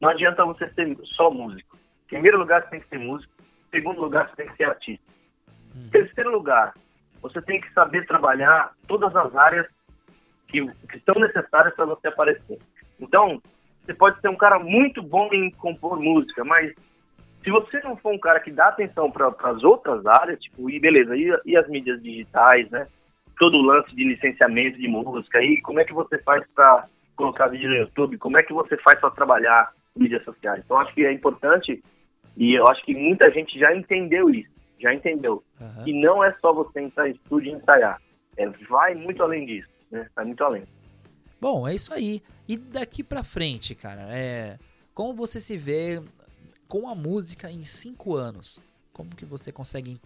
não 0.00 0.08
adianta 0.08 0.44
você 0.44 0.68
ser 0.70 0.96
só 1.16 1.30
músico. 1.30 1.76
Em 2.06 2.08
primeiro 2.08 2.38
lugar, 2.38 2.62
você 2.62 2.70
tem 2.70 2.80
que 2.80 2.88
ser 2.88 2.98
músico. 2.98 3.32
Em 3.68 3.78
segundo 3.78 4.00
lugar, 4.00 4.28
você 4.28 4.36
tem 4.36 4.48
que 4.48 4.56
ser 4.56 4.64
artista. 4.64 5.04
Hum. 5.76 5.84
Em 5.86 5.90
terceiro 5.90 6.30
lugar, 6.30 6.74
você 7.20 7.40
tem 7.42 7.60
que 7.60 7.72
saber 7.72 8.06
trabalhar 8.06 8.72
todas 8.88 9.14
as 9.14 9.34
áreas 9.36 9.66
que, 10.48 10.66
que 10.66 11.00
são 11.00 11.14
necessárias 11.20 11.74
para 11.74 11.84
você 11.84 12.08
aparecer. 12.08 12.58
Então, 12.98 13.40
você 13.84 13.94
pode 13.94 14.20
ser 14.20 14.28
um 14.28 14.36
cara 14.36 14.58
muito 14.58 15.02
bom 15.02 15.28
em 15.32 15.50
compor 15.50 16.00
música, 16.00 16.44
mas 16.44 16.74
se 17.42 17.50
você 17.50 17.80
não 17.80 17.96
for 17.96 18.12
um 18.12 18.18
cara 18.18 18.40
que 18.40 18.50
dá 18.50 18.68
atenção 18.68 19.10
para 19.10 19.34
as 19.44 19.62
outras 19.62 20.04
áreas, 20.06 20.40
tipo, 20.40 20.68
e 20.70 20.78
beleza, 20.78 21.16
e, 21.16 21.30
e 21.44 21.56
as 21.56 21.68
mídias 21.68 22.02
digitais, 22.02 22.68
né? 22.70 22.86
Todo 23.38 23.56
o 23.56 23.62
lance 23.62 23.94
de 23.94 24.04
licenciamento 24.04 24.78
de 24.78 24.86
música, 24.86 25.42
e 25.42 25.60
como 25.62 25.80
é 25.80 25.84
que 25.84 25.94
você 25.94 26.18
faz 26.18 26.44
para 26.54 26.86
colocar 27.16 27.48
vídeo 27.48 27.70
no 27.70 27.76
YouTube? 27.76 28.18
Como 28.18 28.36
é 28.36 28.42
que 28.42 28.52
você 28.52 28.76
faz 28.78 28.98
para 29.00 29.10
trabalhar 29.10 29.72
mídias 29.96 30.24
sociais? 30.24 30.62
Então, 30.64 30.78
acho 30.78 30.94
que 30.94 31.04
é 31.04 31.12
importante, 31.12 31.82
e 32.36 32.54
eu 32.54 32.66
acho 32.68 32.84
que 32.84 32.94
muita 32.94 33.30
gente 33.30 33.58
já 33.58 33.74
entendeu 33.74 34.30
isso, 34.30 34.50
já 34.78 34.94
entendeu. 34.94 35.42
Aham. 35.60 35.84
E 35.86 35.92
não 35.92 36.22
é 36.22 36.34
só 36.40 36.52
você 36.52 36.80
entrar 36.80 37.08
em 37.08 37.12
estúdio 37.12 37.52
e 37.52 37.56
ensaiar. 37.56 38.00
É, 38.36 38.48
vai 38.68 38.94
muito 38.94 39.22
além 39.22 39.46
disso, 39.46 39.68
né? 39.90 40.08
Vai 40.14 40.24
muito 40.24 40.42
além. 40.42 40.64
Bom, 41.40 41.66
é 41.66 41.74
isso 41.74 41.92
aí. 41.92 42.22
E 42.48 42.56
daqui 42.56 43.02
pra 43.02 43.24
frente, 43.24 43.74
cara, 43.74 44.06
é 44.10 44.58
como 44.94 45.14
você 45.14 45.40
se 45.40 45.56
vê 45.56 46.02
com 46.68 46.88
a 46.88 46.94
música 46.94 47.50
em 47.50 47.64
cinco 47.64 48.14
anos? 48.14 48.62
Como 48.92 49.10
que 49.10 49.24
você 49.24 49.50
consegue 49.50 49.98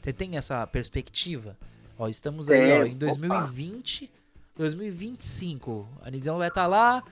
você 0.00 0.12
tem 0.12 0.36
essa 0.36 0.66
perspectiva? 0.66 1.56
Ó, 1.98 2.08
estamos 2.08 2.50
aí, 2.50 2.72
ó, 2.72 2.82
Tem, 2.84 2.92
em 2.92 2.96
2020, 2.96 4.10
2025. 4.56 5.86
A 6.02 6.10
Nizão 6.10 6.38
vai 6.38 6.48
estar 6.48 6.66
lá. 6.66 7.02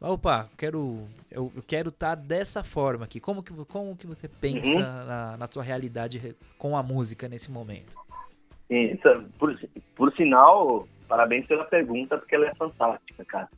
Opa, 0.00 0.48
quero 0.58 1.06
eu, 1.30 1.50
eu 1.56 1.62
quero 1.66 1.88
estar 1.88 2.14
dessa 2.14 2.62
forma 2.62 3.04
aqui. 3.04 3.20
Como 3.20 3.42
que 3.42 3.52
como 3.66 3.96
que 3.96 4.06
você 4.06 4.28
pensa 4.28 4.78
Uhum. 4.78 5.06
na, 5.06 5.36
na 5.38 5.48
tua 5.48 5.62
realidade 5.62 6.18
re- 6.18 6.34
com 6.58 6.76
a 6.76 6.82
música 6.82 7.28
nesse 7.28 7.50
momento? 7.50 7.96
Isso, 8.68 9.08
por, 9.38 9.58
por 9.94 10.12
sinal, 10.14 10.86
parabéns 11.08 11.46
pela 11.46 11.64
pergunta, 11.64 12.18
porque 12.18 12.34
ela 12.34 12.46
é 12.48 12.54
fantástica, 12.54 13.24
cara. 13.24 13.48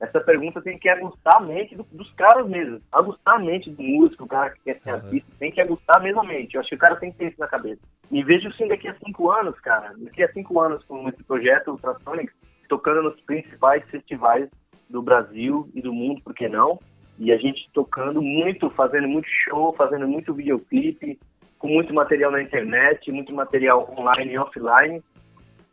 essa 0.00 0.20
pergunta 0.20 0.60
tem 0.60 0.78
que 0.78 0.88
aguçar 0.88 1.36
a 1.36 1.40
mente 1.40 1.74
do, 1.74 1.84
dos 1.92 2.12
caras 2.14 2.46
mesmo. 2.48 2.80
Aguçar 2.92 3.36
a 3.36 3.38
mente 3.38 3.70
do 3.70 3.82
músico, 3.82 4.24
o 4.24 4.28
cara 4.28 4.50
que 4.50 4.60
quer 4.64 4.80
ser 4.82 4.90
uhum. 4.90 4.96
artista, 4.96 5.30
tem 5.38 5.50
que 5.50 5.60
aguçar 5.60 6.00
mesmo 6.02 6.20
a 6.20 6.24
mente. 6.24 6.54
Eu 6.54 6.60
acho 6.60 6.68
que 6.70 6.74
o 6.76 6.78
cara 6.78 6.96
tem 6.96 7.10
que 7.10 7.18
ter 7.18 7.28
isso 7.30 7.40
na 7.40 7.48
cabeça. 7.48 7.80
E 8.10 8.22
vejo 8.22 8.52
sim 8.54 8.68
daqui 8.68 8.86
a 8.88 8.94
cinco 9.04 9.30
anos, 9.30 9.58
cara, 9.60 9.94
daqui 9.98 10.22
a 10.22 10.32
cinco 10.32 10.60
anos 10.60 10.84
com 10.84 11.08
esse 11.08 11.22
projeto 11.24 11.72
Ultrasonics, 11.72 12.34
tocando 12.68 13.02
nos 13.02 13.20
principais 13.22 13.84
festivais 13.90 14.48
do 14.88 15.02
Brasil 15.02 15.68
e 15.74 15.82
do 15.82 15.92
mundo, 15.92 16.20
por 16.22 16.34
que 16.34 16.48
não? 16.48 16.78
E 17.18 17.32
a 17.32 17.36
gente 17.36 17.68
tocando 17.72 18.22
muito, 18.22 18.70
fazendo 18.70 19.08
muito 19.08 19.28
show, 19.28 19.74
fazendo 19.74 20.06
muito 20.06 20.32
videoclipe, 20.32 21.18
com 21.58 21.68
muito 21.68 21.92
material 21.92 22.30
na 22.30 22.42
internet, 22.42 23.10
muito 23.10 23.34
material 23.34 23.92
online 23.98 24.32
e 24.32 24.38
offline, 24.38 25.02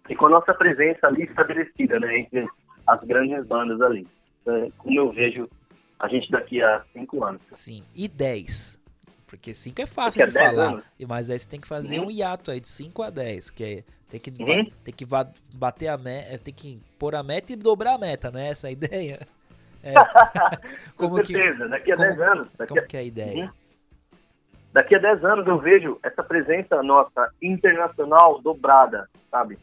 e 0.10 0.16
com 0.16 0.26
a 0.26 0.30
nossa 0.30 0.54
presença 0.54 1.08
ali 1.08 1.24
estabelecida, 1.24 2.00
né, 2.00 2.20
entre 2.20 2.48
as 2.88 3.04
grandes 3.04 3.46
bandas 3.46 3.80
ali. 3.82 4.08
É, 4.48 4.70
como 4.78 5.00
eu 5.00 5.12
vejo 5.12 5.50
a 6.00 6.08
gente 6.08 6.30
daqui 6.30 6.62
a 6.62 6.84
cinco 6.94 7.24
anos. 7.24 7.42
Sim, 7.52 7.84
e 7.96 8.08
dez? 8.08 8.80
Porque 9.28 9.54
cinco 9.54 9.82
é 9.82 9.86
fácil 9.86 10.26
de 10.26 10.32
falar, 10.32 10.70
anos. 10.70 10.84
mas 11.08 11.32
aí 11.32 11.40
você 11.40 11.50
tem 11.50 11.60
que 11.60 11.68
fazer 11.68 12.00
uhum. 12.00 12.08
um 12.08 12.12
hiato 12.12 12.52
aí 12.52 12.60
de 12.60 12.70
5 12.70 13.02
a 13.02 13.10
10, 13.10 13.50
que 13.50 13.64
é, 13.64 13.84
tem 14.08 14.20
que, 14.20 14.44
uhum. 14.44 14.72
tem 14.84 14.94
que 14.94 15.06
bater 15.54 15.88
a 15.88 15.98
meta, 15.98 16.34
é, 16.34 16.38
tem 16.38 16.54
que 16.54 16.80
pôr 17.00 17.16
a 17.16 17.24
meta 17.24 17.52
e 17.52 17.56
dobrar 17.56 17.96
a 17.96 17.98
meta, 17.98 18.30
não 18.30 18.40
é 18.40 18.50
essa 18.50 18.68
a 18.68 18.72
ideia? 18.72 19.20
É. 19.84 19.94
Com 20.96 21.16
certeza, 21.24 21.64
que, 21.64 21.70
daqui 21.70 21.92
a 21.92 21.96
10 21.96 22.22
anos. 22.22 22.48
Daqui 22.58 22.70
como 22.70 22.82
a... 22.82 22.88
que 22.88 22.98
é 22.98 23.00
a 23.00 23.04
ideia? 23.04 23.46
Uhum. 23.46 23.50
Daqui 24.74 24.96
a 24.96 25.00
10 25.00 25.24
anos 25.24 25.48
eu 25.48 25.58
vejo 25.58 26.00
essa 26.04 26.22
presença 26.22 26.84
nossa 26.84 27.32
internacional 27.42 28.42
dobrada, 28.42 29.10
sabe? 29.32 29.58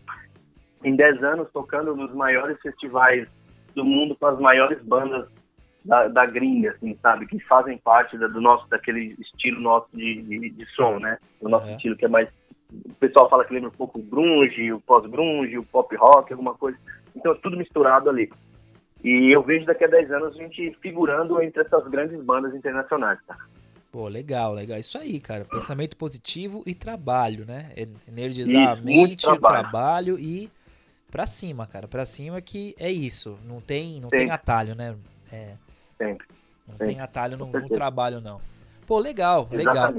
Em 0.83 0.96
10 0.96 1.22
anos 1.22 1.48
tocando 1.53 1.94
nos 1.94 2.12
maiores 2.14 2.59
festivais 2.61 3.29
do 3.75 3.85
mundo 3.85 4.16
com 4.16 4.27
as 4.27 4.38
maiores 4.38 4.83
bandas 4.83 5.29
da, 5.84 6.08
da 6.08 6.26
gringa, 6.26 6.70
assim, 6.70 6.96
sabe? 7.02 7.26
Que 7.26 7.38
fazem 7.40 7.78
parte 7.78 8.16
da, 8.18 8.26
do 8.26 8.40
nosso, 8.40 8.68
daquele 8.68 9.16
estilo 9.18 9.60
nosso 9.60 9.88
de, 9.92 10.22
de, 10.22 10.50
de 10.50 10.66
som, 10.74 10.98
né? 10.98 11.18
O 11.40 11.48
nosso 11.48 11.66
é. 11.68 11.76
estilo 11.76 11.96
que 11.96 12.04
é 12.04 12.08
mais... 12.08 12.28
O 12.72 12.94
pessoal 12.94 13.28
fala 13.28 13.44
que 13.44 13.52
lembra 13.52 13.68
um 13.68 13.72
pouco 13.72 13.98
o 13.98 14.02
grunge, 14.02 14.72
o 14.72 14.80
pós-grunge, 14.80 15.58
o 15.58 15.64
pop 15.64 15.94
rock, 15.96 16.32
alguma 16.32 16.54
coisa. 16.54 16.78
Então 17.14 17.32
é 17.32 17.34
tudo 17.36 17.56
misturado 17.56 18.08
ali. 18.08 18.30
E 19.04 19.34
eu 19.34 19.42
vejo 19.42 19.66
daqui 19.66 19.84
a 19.84 19.88
10 19.88 20.10
anos 20.12 20.34
a 20.34 20.38
gente 20.38 20.76
figurando 20.80 21.42
entre 21.42 21.62
essas 21.62 21.86
grandes 21.88 22.22
bandas 22.22 22.54
internacionais, 22.54 23.18
tá? 23.26 23.36
Pô, 23.90 24.08
legal, 24.08 24.54
legal. 24.54 24.78
Isso 24.78 24.96
aí, 24.96 25.20
cara. 25.20 25.44
Pensamento 25.44 25.98
positivo 25.98 26.62
e 26.64 26.74
trabalho, 26.74 27.44
né? 27.44 27.72
Energizar 28.08 28.62
isso, 28.62 28.72
a 28.72 28.76
mente, 28.76 29.22
trabalho. 29.22 29.44
o 29.44 29.60
trabalho 29.60 30.18
e 30.18 30.50
pra 31.10 31.26
cima, 31.26 31.66
cara. 31.66 31.86
Pra 31.86 32.06
cima 32.06 32.40
que 32.40 32.74
é 32.78 32.90
isso. 32.90 33.38
Não 33.44 33.60
tem, 33.60 34.00
não 34.00 34.08
tem 34.08 34.30
atalho, 34.30 34.74
né? 34.74 34.96
É, 35.30 35.56
Sempre. 36.02 36.26
Não 36.66 36.76
Sempre. 36.76 36.86
tem 36.86 37.00
atalho 37.00 37.36
no, 37.36 37.46
no, 37.46 37.68
trabalho, 37.68 38.20
não. 38.20 38.40
Pô, 38.86 38.98
legal, 38.98 39.48
legal. 39.50 39.94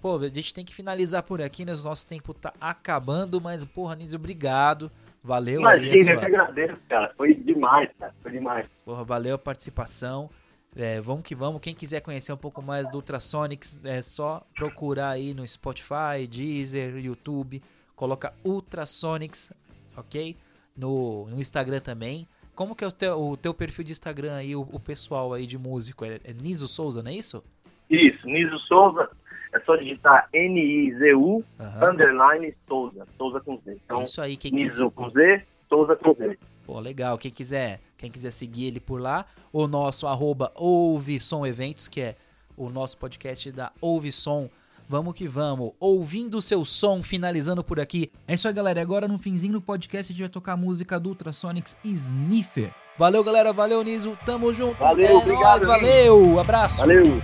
Pô, 0.00 0.16
a 0.16 0.28
gente 0.28 0.54
tem 0.54 0.64
que 0.64 0.74
finalizar 0.74 1.22
por 1.22 1.42
aqui, 1.42 1.64
né? 1.64 1.74
O 1.74 1.82
nosso 1.82 2.06
tempo 2.06 2.32
tá 2.32 2.52
acabando, 2.60 3.40
mas, 3.40 3.64
porra, 3.64 3.96
Nise, 3.96 4.16
obrigado. 4.16 4.90
Valeu 5.22 5.60
Imagina, 5.60 5.92
aí. 5.92 6.04
Sua... 6.04 6.12
eu 6.14 6.20
que 6.20 6.26
agradeço, 6.26 6.76
cara. 6.88 7.12
Foi 7.16 7.34
demais, 7.34 7.90
cara. 7.98 8.14
Foi 8.22 8.30
demais. 8.30 8.66
Porra, 8.84 9.04
valeu 9.04 9.34
a 9.34 9.38
participação. 9.38 10.30
É, 10.76 11.00
vamos 11.00 11.24
que 11.24 11.34
vamos. 11.34 11.60
Quem 11.60 11.74
quiser 11.74 12.00
conhecer 12.00 12.32
um 12.32 12.36
pouco 12.36 12.62
mais 12.62 12.88
do 12.88 12.96
Ultrasonics, 12.96 13.84
é 13.84 14.00
só 14.00 14.46
procurar 14.54 15.10
aí 15.10 15.34
no 15.34 15.46
Spotify, 15.46 16.26
Deezer, 16.30 16.96
YouTube. 16.96 17.60
Coloca 17.96 18.32
Ultrasonics, 18.44 19.52
ok? 19.96 20.36
No, 20.76 21.26
no 21.26 21.40
Instagram 21.40 21.80
também. 21.80 22.28
Como 22.58 22.74
que 22.74 22.82
é 22.82 22.88
o 22.88 22.90
teu, 22.90 23.20
o 23.20 23.36
teu 23.36 23.54
perfil 23.54 23.84
de 23.84 23.92
Instagram 23.92 24.34
aí, 24.34 24.56
o, 24.56 24.62
o 24.62 24.80
pessoal 24.80 25.32
aí 25.32 25.46
de 25.46 25.56
músico? 25.56 26.04
É, 26.04 26.18
é 26.24 26.32
Niso 26.32 26.66
Souza, 26.66 27.04
não 27.04 27.12
é 27.12 27.14
isso? 27.14 27.44
Isso, 27.88 28.26
Niso 28.26 28.58
Souza. 28.58 29.08
É 29.54 29.60
só 29.60 29.76
digitar 29.76 30.28
N-I-Z-U 30.32 31.20
uhum. 31.24 31.44
underline 31.88 32.52
Souza. 32.66 33.06
Souza 33.16 33.38
com 33.38 33.58
Z. 33.58 33.78
Então, 33.84 34.02
isso 34.02 34.20
aí, 34.20 34.36
quem 34.36 34.50
Niso 34.50 34.90
quiser... 34.90 34.96
com 34.96 35.10
Z, 35.10 35.44
Souza 35.68 35.94
com 35.94 36.12
Z. 36.14 36.36
Pô, 36.66 36.80
legal. 36.80 37.16
Quem 37.16 37.30
quiser, 37.30 37.78
quem 37.96 38.10
quiser 38.10 38.32
seguir 38.32 38.66
ele 38.66 38.80
por 38.80 39.00
lá, 39.00 39.24
o 39.52 39.68
nosso 39.68 40.08
arroba 40.08 40.50
Ouve 40.56 41.20
Som 41.20 41.46
Eventos, 41.46 41.86
que 41.86 42.00
é 42.00 42.16
o 42.56 42.68
nosso 42.70 42.98
podcast 42.98 43.52
da 43.52 43.70
Ouve 43.80 44.10
Som 44.10 44.50
Vamos 44.88 45.12
que 45.12 45.28
vamos. 45.28 45.72
Ouvindo 45.78 46.38
o 46.38 46.42
seu 46.42 46.64
som, 46.64 47.02
finalizando 47.02 47.62
por 47.62 47.78
aqui. 47.78 48.10
É 48.26 48.32
isso 48.32 48.48
aí, 48.48 48.54
galera. 48.54 48.80
Agora 48.80 49.06
no 49.06 49.18
finzinho 49.18 49.52
do 49.52 49.60
podcast 49.60 50.10
a 50.10 50.14
gente 50.14 50.22
vai 50.22 50.30
tocar 50.30 50.54
a 50.54 50.56
música 50.56 50.98
do 50.98 51.10
Ultrasonics 51.10 51.76
Sniffer. 51.84 52.72
Valeu, 52.98 53.22
galera. 53.22 53.52
Valeu, 53.52 53.82
Niso. 53.84 54.18
Tamo 54.24 54.52
junto. 54.52 54.78
Valeu, 54.78 55.06
é 55.06 55.14
obrigado. 55.14 55.66
Nóis, 55.66 55.82
valeu. 55.82 56.40
Abraço. 56.40 56.78
Valeu. 56.78 57.20